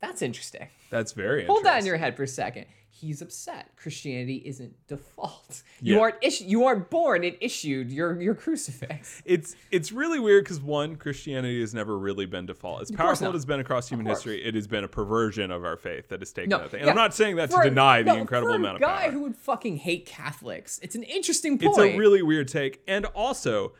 [0.00, 0.68] that's interesting.
[0.88, 2.64] That's very Hold that in your head for a second.
[2.92, 3.70] He's upset.
[3.76, 5.62] Christianity isn't default.
[5.80, 9.22] You aren't issu- you aren't born and issued your your crucifix.
[9.24, 12.82] It's it's really weird because one, Christianity has never really been default.
[12.82, 15.76] As powerful as it's been across human history, it has been a perversion of our
[15.76, 16.80] faith that has taken No, that thing.
[16.80, 16.90] And yeah.
[16.92, 19.12] I'm not saying that to For a- deny the incredible amount of a guy power.
[19.12, 20.78] who would fucking hate Catholics.
[20.82, 21.70] It's an interesting point.
[21.78, 22.82] It's a really weird take.
[22.86, 23.72] And also,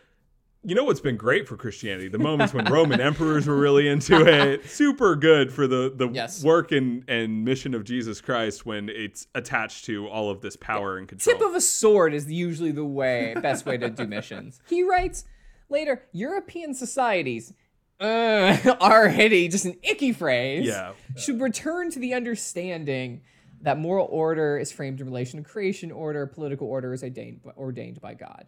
[0.62, 2.08] you know what's been great for Christianity?
[2.08, 4.64] The moments when Roman emperors were really into it.
[4.68, 6.44] Super good for the, the Yes.
[6.44, 10.98] work and, and mission of Jesus Christ when it's attached to all of this power
[10.98, 11.38] and control.
[11.38, 14.60] tip of a sword is usually the way best way to do missions.
[14.68, 15.24] He writes
[15.70, 17.54] later, European societies
[17.98, 20.66] uh, already just an icky phrase.
[20.66, 20.92] Yeah.
[21.16, 23.22] Should return to the understanding
[23.62, 28.00] that moral order is framed in relation to creation order, political order is ordained ordained
[28.00, 28.46] by God.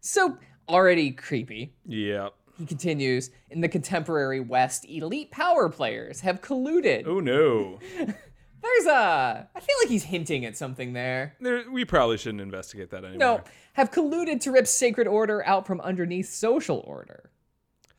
[0.00, 1.74] So already creepy.
[1.86, 2.28] yeah.
[2.58, 7.06] He continues, in the contemporary West, elite power players have colluded.
[7.06, 7.78] Oh, no.
[7.98, 11.34] There's a I feel like he's hinting at something there.
[11.38, 13.18] There, we probably shouldn't investigate that anymore.
[13.18, 13.40] No,
[13.74, 17.30] have colluded to rip sacred order out from underneath social order,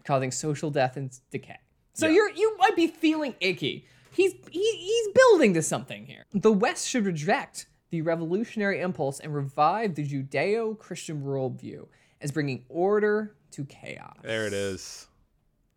[0.04, 1.58] causing social death and decay.
[1.94, 2.14] So Yeah.
[2.16, 3.86] you're you might be feeling icky.
[4.12, 6.26] He's he, he's building to something here.
[6.34, 11.86] The West should reject the revolutionary impulse and revive the Judeo-Christian worldview
[12.22, 14.16] as bringing order to chaos.
[14.24, 15.08] There it is.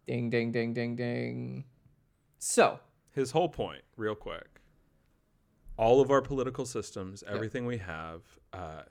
[0.06, 1.64] Ding ding ding ding ding.
[2.38, 2.80] So
[3.12, 4.46] His whole point, real quick.
[5.76, 8.22] All of our political systems, everything we have,
[8.52, 8.82] uh,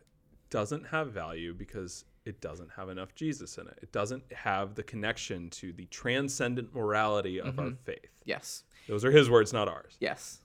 [0.50, 3.78] doesn't have value because it doesn't have enough Jesus in it.
[3.82, 8.10] It doesn't have the connection to the transcendent morality of our faith.
[8.26, 9.96] yes, Those are his words, not ours.
[10.00, 10.40] yes.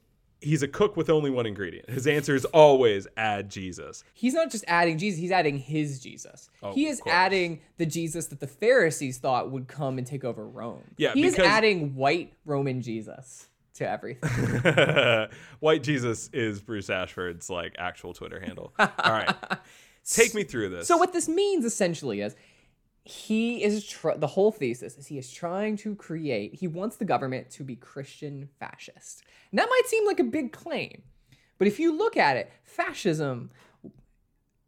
[0.45, 1.88] He's a cook with only one ingredient.
[1.90, 4.05] His answer is always add Jesus.
[4.12, 6.51] he's not just adding Jesus, he's adding his Jesus.
[6.62, 10.47] Oh, he is adding the Jesus that the Pharisees thought would come and take over
[10.47, 10.82] Rome.
[10.97, 15.28] Yeah, he is because- adding white Roman Jesus to everything.
[15.61, 18.72] White Jesus is Bruce Ashford's like actual Twitter handle.
[18.78, 19.34] All right.
[20.09, 20.86] Take me through this.
[20.86, 22.36] so what this means essentially is
[23.05, 27.05] he is tr- the whole thesis is he is trying to create he wants the
[27.05, 29.22] government to be Christian fascist.
[29.50, 31.02] And that might seem like a big claim.
[31.59, 33.50] But if you look at it, fascism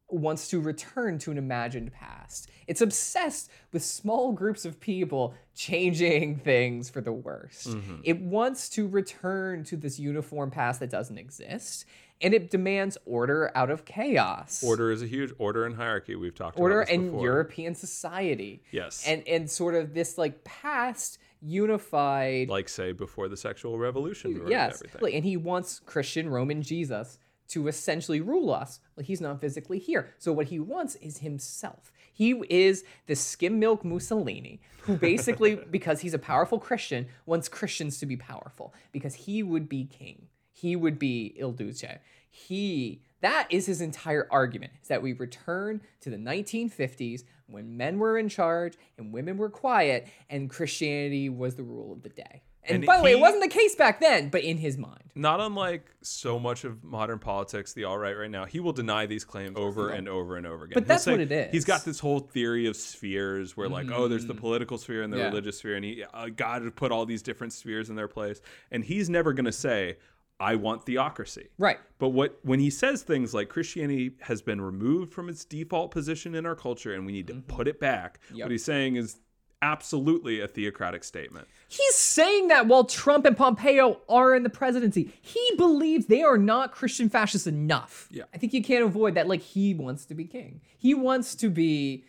[0.09, 2.49] wants to return to an imagined past.
[2.67, 7.69] It's obsessed with small groups of people changing things for the worst.
[7.69, 7.97] Mm-hmm.
[8.05, 11.87] It wants to return to this uniform past that doesn't exist,
[12.21, 14.63] and it demands order out of chaos.
[14.65, 16.15] order is a huge order and hierarchy.
[16.15, 17.21] We've talked order about this and.
[17.21, 18.63] European society.
[18.71, 19.05] Yes.
[19.07, 24.83] And and sort of this like past unified like say before the sexual revolution yes,
[24.83, 25.17] everything.
[25.17, 27.19] and he wants Christian Roman Jesus
[27.49, 28.81] to essentially rule us.
[28.95, 30.15] Well, he's not physically here.
[30.19, 31.93] So what he wants is himself.
[32.13, 37.99] He is the skim milk Mussolini, who basically, because he's a powerful Christian, wants Christians
[37.99, 40.29] to be powerful because he would be king.
[40.53, 41.85] He would be Il Duce.
[42.31, 47.99] He that is his entire argument is that we return to the 1950s when men
[47.99, 52.43] were in charge and women were quiet and Christianity was the rule of the day.
[52.69, 55.03] And, And by the way, it wasn't the case back then, but in his mind.
[55.14, 59.07] Not unlike so much of modern politics, the all right right now, he will deny
[59.07, 60.75] these claims over and over and over again.
[60.75, 61.53] But He'll that's say- what it is.
[61.53, 65.12] He's got this whole theory of spheres where, like, oh, there's the political sphere and
[65.12, 65.21] the Mm.
[65.21, 65.27] Yeah.
[65.29, 68.41] religious sphere, and he uh, God put all these different spheres in their place.
[68.71, 69.97] And he's never going to say,
[70.39, 71.49] I want theocracy.
[71.59, 71.79] Right.
[71.99, 76.35] But what when he says things like Christianity has been removed from its default position
[76.35, 78.35] in our culture and we need to put it back, Mm-hmm.
[78.37, 78.45] Yep.
[78.45, 79.17] what he's saying is
[79.63, 81.49] absolutely a theocratic statement.
[81.69, 85.13] He's saying that while Trump and Pompeo are in the presidency.
[85.21, 88.09] He believes they are not Christian fascists enough.
[88.11, 88.25] Yeah.
[88.35, 89.27] I think you can't avoid that.
[89.29, 90.61] Like, he wants to be king.
[90.79, 92.05] He wants to be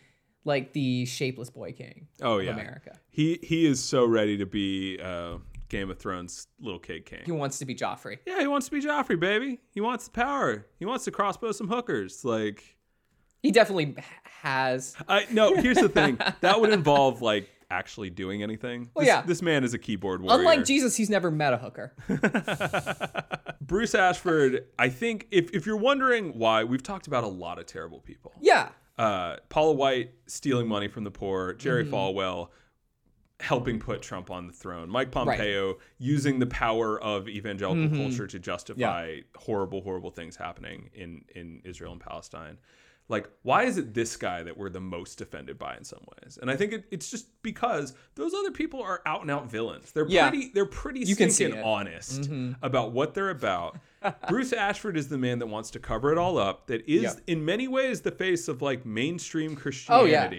[0.46, 2.98] like the shapeless boy king Oh of yeah, America.
[3.10, 7.24] He he is so ready to be uh, Game of Thrones little kid king.
[7.26, 8.20] He wants to be Joffrey.
[8.26, 9.60] yeah, he wants to be Joffrey, baby.
[9.74, 10.66] He wants the power.
[10.80, 12.24] He wants to crossbow some hookers.
[12.24, 12.77] Like,
[13.44, 13.96] He definitely
[14.42, 14.96] has.
[15.08, 15.56] I no.
[15.56, 16.18] Here's the thing.
[16.42, 18.90] That would involve like actually doing anything.
[18.96, 19.22] Well, this, yeah.
[19.22, 20.40] This man is a keyboard warrior.
[20.40, 21.94] Unlike Jesus, he's never met a hooker.
[23.62, 24.66] Bruce Ashford.
[24.80, 28.34] I think if if you're wondering why, we've talked about a lot of terrible people.
[28.42, 28.70] Yeah.
[28.98, 31.94] uh, Paula White stealing money from the poor, Jerry Mm-hmm.
[31.94, 32.50] Falwell
[33.40, 37.96] helping put Trump on the throne, Mike Pompeo using the power of evangelical Mm-hmm.
[37.96, 42.58] culture to justify horrible, horrible things happening in in Israel and Palestine.
[43.10, 46.38] Like, why is it this guy that we're the most offended by in some ways?
[46.42, 49.92] And I think it, it's just because those other people are out and out villains.
[49.94, 50.30] They're Yeah.
[50.30, 50.52] pretty.
[50.54, 51.54] They're pretty You can see it.
[51.54, 51.64] Mm-hmm.
[51.66, 52.30] honest
[52.62, 53.78] about what they're about.
[54.30, 56.68] Bruce Ashford is the man that wants to cover it all up.
[56.68, 57.22] That is, Yep.
[57.28, 59.58] in many ways, the face of like mainstream
[59.90, 60.30] Oh, yeah.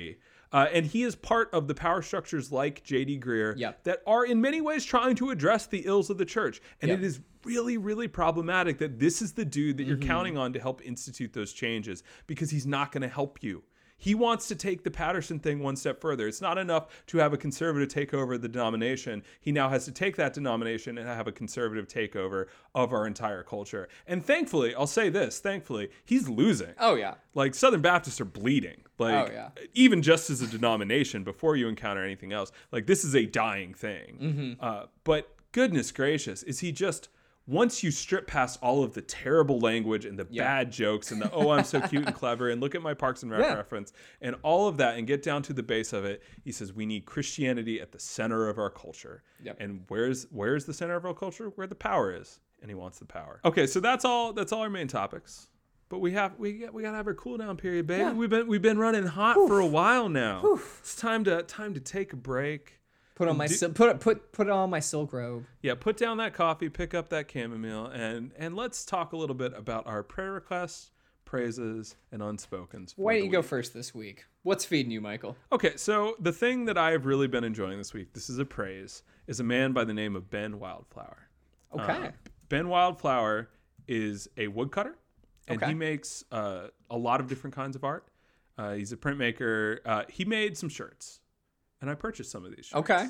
[0.53, 3.21] Uh, and he is part of the power structures like J.D.
[3.21, 3.85] Greear Yep.
[3.85, 6.61] that are in many ways trying to address the ills of the church.
[6.81, 6.99] And Yep.
[7.01, 10.09] it is really, really problematic that this is the dude that you're Mm-hmm.
[10.09, 13.63] counting on to help institute those changes because he's not going to help you.
[14.01, 16.29] He wants to take the Patterson thing one step further.
[16.29, 19.25] It's not enough to have a conservative take over the denomination.
[19.41, 23.43] He now has to take that denomination and have a conservative takeover of our entire
[23.43, 23.89] culture.
[24.07, 27.15] And thankfully, I'll say this thankfully, he's losing Oh, yeah.
[27.35, 28.83] like Southern Baptists are bleeding.
[28.99, 29.49] Like Oh, yeah.
[29.75, 33.75] even just as a denomination, before you encounter anything else, like this is a dying
[33.75, 34.19] thing.
[34.21, 34.65] Mm-hmm.
[34.65, 37.09] Uh, but goodness gracious, is he just
[37.49, 41.33] once you strip past all of the terrible language and the bad jokes and the
[41.33, 43.55] oh I'm so cute and clever and look at my Parks and Rec Yeah.
[43.55, 46.73] reference and all of that and get down to the base of it, he says
[46.73, 49.23] we need Christianity at the center of our culture.
[49.43, 49.57] Yep.
[49.59, 51.49] And where's where's the center of our culture?
[51.57, 53.41] Where the power is, and he wants the power.
[53.45, 54.33] Okay, so that's all.
[54.35, 55.49] That's all our main topics.
[55.89, 58.03] But we have we got, we gotta have our cool down period, baby.
[58.03, 58.13] Yeah.
[58.13, 60.59] We've been we've been running hot for a while now.
[60.81, 62.78] It's time to time to take a break.
[63.19, 65.45] Put on my Do- put put put on my silk robe.
[65.61, 69.35] Yeah, put down that coffee, pick up that chamomile, and and let's talk a little
[69.35, 70.93] bit about our prayer requests,
[71.25, 72.93] praises, and unspokens.
[72.97, 74.25] Why don't you go first this week?
[74.45, 75.37] What's feeding you, Michael?
[75.51, 78.45] Okay, so the thing that I have really been enjoying this week, this is a
[78.45, 81.29] praise, is a man by the name of Ben Wildflower.
[81.75, 81.93] Okay.
[82.07, 82.11] Uh,
[82.49, 83.51] ben Wildflower
[83.89, 84.97] is a woodcutter,
[85.49, 85.73] and Okay.
[85.73, 88.07] he makes uh, a lot of different kinds of art.
[88.57, 89.79] Uh, he's a printmaker.
[89.85, 91.21] Uh, he made some shirts,
[91.81, 92.91] and I purchased some of these shirts.
[92.91, 93.07] Okay.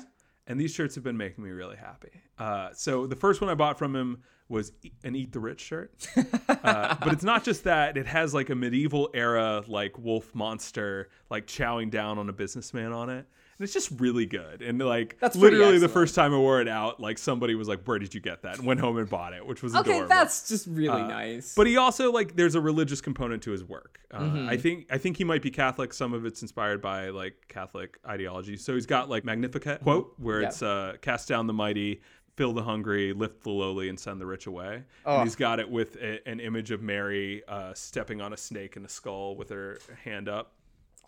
[0.47, 2.09] And these shirts have been making me really happy.
[2.39, 4.71] Uh, so the first one I bought from him was
[5.03, 6.07] an Eat the Rich shirt.
[6.61, 11.09] Uh, but it's not just that; it has like a medieval era like wolf monster
[11.29, 13.25] like chowing down on a businessman on it.
[13.59, 14.61] And it's just really good.
[14.61, 17.83] And like That's literally the first time I wore it out, like somebody was like,
[17.83, 20.07] "Where did you get that?" and went home and bought it, which was Okay, adorable.
[20.07, 21.53] that's just really Uh, nice.
[21.55, 23.99] But he also like there's a religious component to his work.
[24.11, 24.49] Uh, Mm-hmm.
[24.49, 25.93] I think I think he might be Catholic.
[25.93, 28.55] Some of it's inspired by like Catholic ideology.
[28.55, 32.01] So he's got like Magnificat quote where it's uh, cast down the mighty,
[32.37, 34.83] fill the hungry, lift the lowly, and send the rich away.
[35.05, 35.15] Oh.
[35.17, 38.77] And he's got it with a, an image of Mary uh, stepping on a snake
[38.77, 40.53] in a skull with her hand up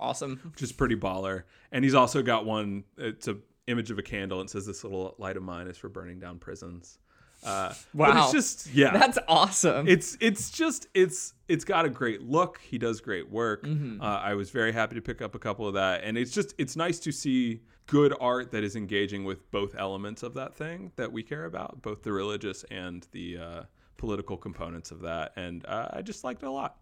[0.02, 0.40] awesome.
[0.52, 1.44] which is pretty baller.
[1.72, 2.84] And he's also got one.
[2.98, 3.38] It's a
[3.68, 6.40] image of a candle and says, "This little light of mine is for burning down
[6.40, 6.98] prisons."
[7.44, 8.24] Uh, Wow.
[8.24, 8.92] it's just yeah.
[8.92, 9.88] That's awesome.
[9.88, 12.60] it's it's just it's it's got a great look.
[12.62, 13.64] He does great work.
[13.64, 14.02] Mm-hmm.
[14.02, 16.54] Uh, I was very happy to pick up a couple of that, and it's just
[16.60, 20.92] it's nice to see good art that is engaging with both elements of that thing
[20.98, 23.64] that we care about, both the religious and the uh,
[23.98, 25.34] political components of that.
[25.36, 26.78] And uh, I just liked it a lot.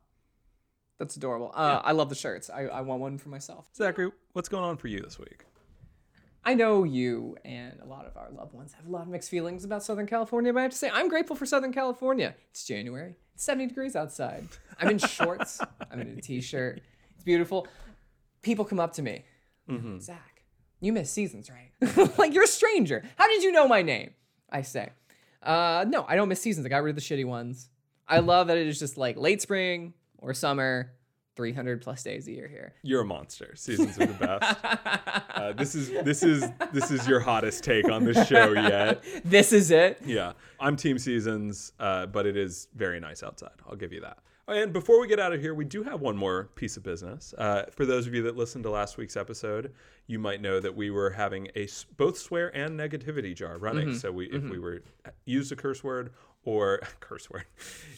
[1.00, 1.52] That's adorable.
[1.56, 2.50] Uh, I love the shirts.
[2.50, 3.68] I, I want one for myself.
[3.74, 5.46] Zachary, what's going on for you this week?
[6.44, 9.30] I know you and a lot of our loved ones have a lot of mixed
[9.30, 12.36] feelings about Southern California, but I have to say I'm grateful for Southern California.
[12.52, 13.16] It's January.
[13.34, 14.48] It's 70 degrees outside.
[14.80, 15.62] I'm in shorts.
[15.92, 16.82] I'm in a t-shirt.
[17.16, 17.68] It's beautiful.
[18.42, 19.26] People come up to me.
[20.02, 20.44] Zach,
[20.82, 22.18] you miss seasons, right?
[22.18, 23.04] like you're a stranger.
[23.18, 24.12] How did you know my name?
[24.50, 24.90] I say,
[25.44, 26.66] uh, no, I don't miss seasons.
[26.66, 27.70] I got rid of the shitty ones.
[28.08, 30.92] I love that it is just like late spring or summer,
[31.36, 32.74] 300 plus days a year here.
[32.84, 33.56] You're a monster.
[33.56, 34.58] Seasons are the best.
[35.36, 36.44] uh, this is this is
[36.74, 39.04] this is your hottest take on this show yet.
[39.24, 40.02] This is it.
[40.06, 43.52] Yeah, I'm Team Seasons, uh, but it is very nice outside.
[43.68, 44.18] I'll give you that.
[44.50, 47.36] And before we get out of here, we do have one more piece of business.
[47.38, 49.72] Uh, for those of you that listened to last week's episode,
[50.08, 51.68] you might know that we were having a
[51.98, 53.94] both swear and negativity jar running.
[53.96, 54.82] So we, if we were
[55.26, 56.14] used a curse word
[56.44, 57.46] or curse word,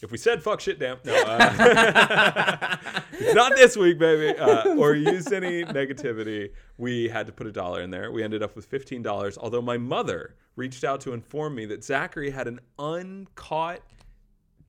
[0.01, 2.77] if we said fuck shit damn, no, uh,
[3.13, 7.51] it's not this week, baby, uh, or used any negativity, we had to put a
[7.51, 8.11] dollar in there.
[8.11, 9.37] We ended up with fifteen dollars.
[9.37, 13.79] Although my mother reached out to inform me that Zachary had an uncaught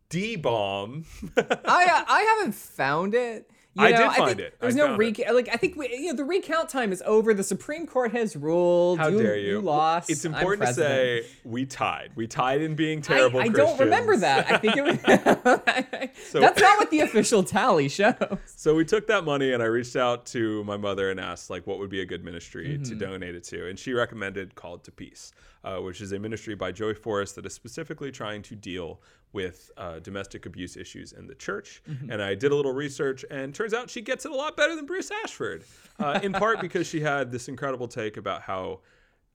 [0.08, 1.04] D bomb.
[1.36, 3.50] I I haven't found it.
[3.74, 4.56] You I know, did I find think it.
[4.60, 5.34] There's I no recount.
[5.34, 7.32] Like I think we, you know, the recount time is over.
[7.32, 8.98] The Supreme Court has ruled.
[8.98, 9.52] How dare you?
[9.52, 10.10] You lost.
[10.10, 12.10] It's important to say we tied.
[12.14, 13.40] We tied in being I, terrible.
[13.40, 14.50] I don't remember that.
[14.52, 14.82] I think it
[16.04, 16.10] was.
[16.30, 18.14] So- That's not what the official tally shows.
[18.46, 21.66] So we took that money and I reached out to my mother and asked like
[21.66, 22.82] what would be a good ministry Mm-hmm.
[22.84, 25.32] to donate it to, and she recommended Called to Peace,
[25.64, 29.00] uh, which is a ministry by Joy Forrest that is specifically trying to deal
[29.32, 31.82] with uh, domestic abuse issues in the church.
[31.88, 32.10] Mm-hmm.
[32.10, 34.76] And I did a little research, and turns out she gets it a lot better
[34.76, 35.64] than Bruce Ashford,
[35.98, 38.80] uh, in part because she had this incredible take about how.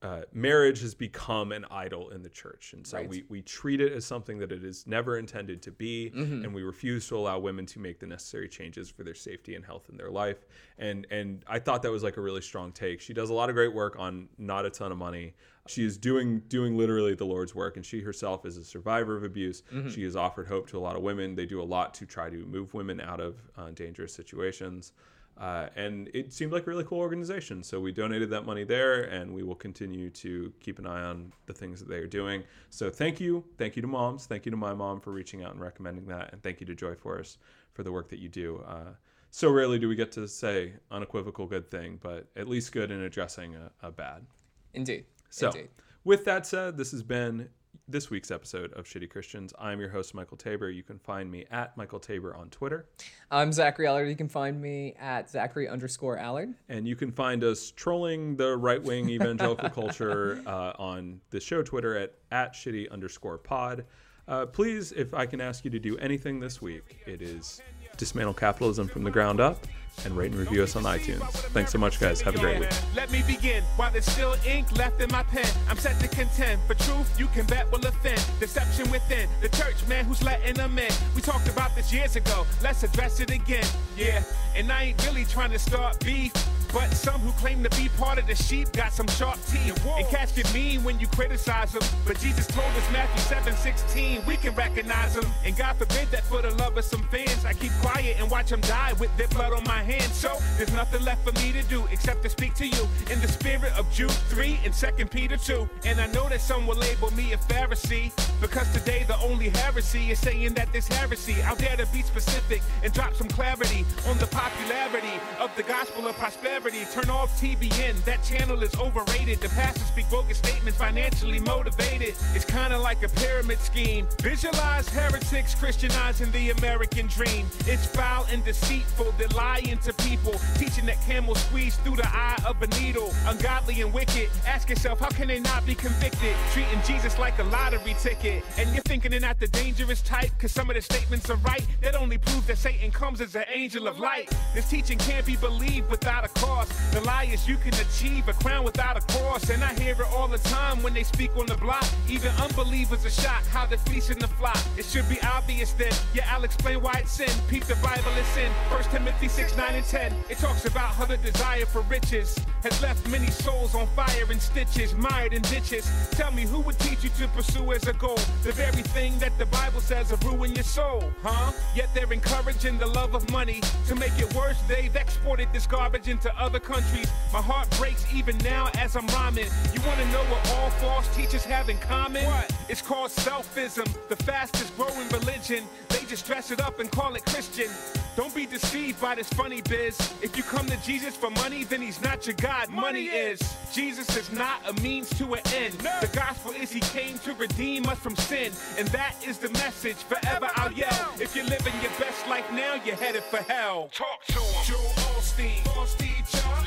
[0.04, 3.10] Uh, marriage has become an idol in the church, and so Right.
[3.10, 6.44] we, we treat it as something that it is never intended to be, Mm-hmm.
[6.46, 9.66] and we refuse to allow women to make the necessary changes for their safety and
[9.66, 10.46] health in their life.
[10.78, 13.02] And and I thought that was like a really strong take.
[13.02, 15.34] She does a lot of great work on not a ton of money.
[15.70, 19.24] She is doing doing literally the Lord's work, and she herself is a survivor of
[19.24, 19.64] abuse.
[19.74, 19.90] Mm-hmm.
[19.90, 21.36] She has offered hope to a lot of women.
[21.36, 24.94] They do a lot to try to move women out of uh, dangerous situations.
[25.40, 27.62] Uh, and it seemed like a really cool organization.
[27.62, 31.32] So we donated that money there, and we will continue to keep an eye on
[31.46, 32.44] the things that they are doing.
[32.72, 33.44] So thank you.
[33.58, 34.26] Thank you to moms.
[34.26, 36.34] Thank you to my mom for reaching out and recommending that.
[36.34, 37.38] And thank you to Joy Forrest
[37.74, 38.64] for the work that you do.
[38.68, 38.94] Uh,
[39.30, 43.02] so rarely do we get to say unequivocal good thing, but at least good in
[43.02, 44.26] addressing a, a bad.
[44.74, 45.06] Indeed.
[45.30, 45.70] So, Indeed.
[46.04, 47.50] with that said, this has been
[47.90, 49.54] this week's episode of Shitty Christians.
[49.58, 50.70] I'm your host, Michael Tabor.
[50.70, 52.90] You can find me at Michael Tabor on Twitter.
[53.32, 54.10] I'm Zachary Allard.
[54.10, 56.54] You can find me at Zachary underscore Allard.
[56.68, 61.64] And you can find us trolling the right wing evangelical culture uh, on the show
[61.64, 63.86] Twitter at, at shitty underscore pod.
[64.28, 67.62] Uh, please, if I can ask you to do anything this week, it is
[67.96, 69.66] dismantle capitalism from the ground up
[70.06, 71.24] and rate and review us on iTunes.
[71.54, 72.22] Thanks so much, guys.
[72.22, 72.70] Have a great week.
[72.96, 73.64] Let me begin.
[73.76, 76.62] While there's still ink left in my pen, I'm set to contend.
[76.68, 78.24] For truth, you can bet will offend.
[78.40, 80.92] Deception within the church, man, who's letting them in.
[81.16, 82.46] We talked about this years ago.
[82.62, 83.66] Let's address it again.
[83.96, 84.24] Yeah,
[84.56, 86.34] and I ain't really trying to start beef.
[86.78, 89.84] But some who claim to be part of the sheep got some sharp teeth.
[89.98, 91.82] And catch get mean when you criticize them.
[92.06, 95.26] But Jesus told us Matthew 7 16, we can recognize them.
[95.44, 98.52] And God forbid that for the love of some fans, I keep quiet and watch
[98.52, 100.14] them die with their blood on my hands.
[100.14, 103.28] So there's nothing left for me to do except to speak to you in the
[103.28, 105.68] spirit of Jude 3 and 2 Peter 2.
[105.84, 110.12] And I know that some will label me a Pharisee because today the only heresy
[110.12, 111.42] is saying that this heresy.
[111.42, 116.06] I'll dare to be specific and drop some clarity on the popularity of the gospel
[116.08, 116.67] of prosperity.
[116.68, 119.40] Turn off TBN, that channel is overrated.
[119.40, 122.14] The pastors speak bogus statements, financially motivated.
[122.36, 124.06] It's kind of like a pyramid scheme.
[124.20, 127.46] Visualize heretics Christianizing the American dream.
[127.60, 132.38] It's foul and deceitful, they're lying to people, teaching that camels squeeze through the eye
[132.46, 133.14] of a needle.
[133.28, 134.30] Ungodly and wicked.
[134.46, 136.36] Ask yourself, how can they not be convicted?
[136.52, 138.44] Treating Jesus like a lottery ticket.
[138.58, 141.66] And you're thinking they're not the dangerous type, cause some of the statements are right.
[141.80, 144.30] That only proves that Satan comes as an angel of light.
[144.54, 146.70] This teaching can't be believed without a cross.
[146.92, 149.50] The is you can achieve a crown without a cross.
[149.50, 151.86] And I hear it all the time when they speak on the block.
[152.08, 154.60] Even unbelievers are shocked how they're fleecing the flock.
[154.78, 155.92] It should be obvious then.
[156.14, 157.30] Yeah, I'll explain why it's sin.
[157.50, 158.52] Peep the Bible is sin.
[158.70, 160.14] 1 Timothy 6, 9, and 10.
[160.30, 164.40] It talks about how the desire for riches has left many souls on fire in
[164.40, 165.90] stitches, mired in ditches.
[166.12, 169.38] Tell me who would teach you to pursue as a goal the very thing that
[169.38, 171.52] the Bible says will ruin your soul, huh?
[171.76, 174.60] Yet they're encouraging the love of money to make it worse.
[174.68, 177.10] They've exported this garbage into other countries.
[177.34, 179.48] My heart breaks even now as I'm rhyming.
[179.74, 182.26] You wanna know what all false teachers have in common?
[182.26, 182.52] What?
[182.70, 185.64] It's called selfism, the fastest growing religion.
[185.90, 187.70] They just dress it up and call it Christian.
[188.16, 189.96] Don't be deceived by this funny biz.
[190.24, 192.70] If you come to Jesus for money, then he's not your God.
[192.70, 193.40] Money is.
[193.72, 195.84] Jesus is not a means to an end.
[195.84, 196.00] No.
[196.02, 198.52] The gospel is he came to redeem us from sin.
[198.78, 201.14] And that is the message forever I'll yell.
[201.20, 203.90] If you're living your best life now, you're headed for hell.
[203.94, 206.07] Talk to him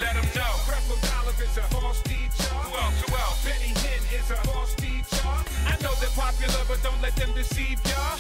[0.01, 0.53] let them know.
[0.67, 2.51] Creflo Dollar is a false teacher.
[2.65, 3.01] Who else?
[3.05, 3.45] Who else?
[3.45, 5.29] Benny Hinn is a false teacher.
[5.67, 8.20] I know they're popular, but don't let them deceive ya.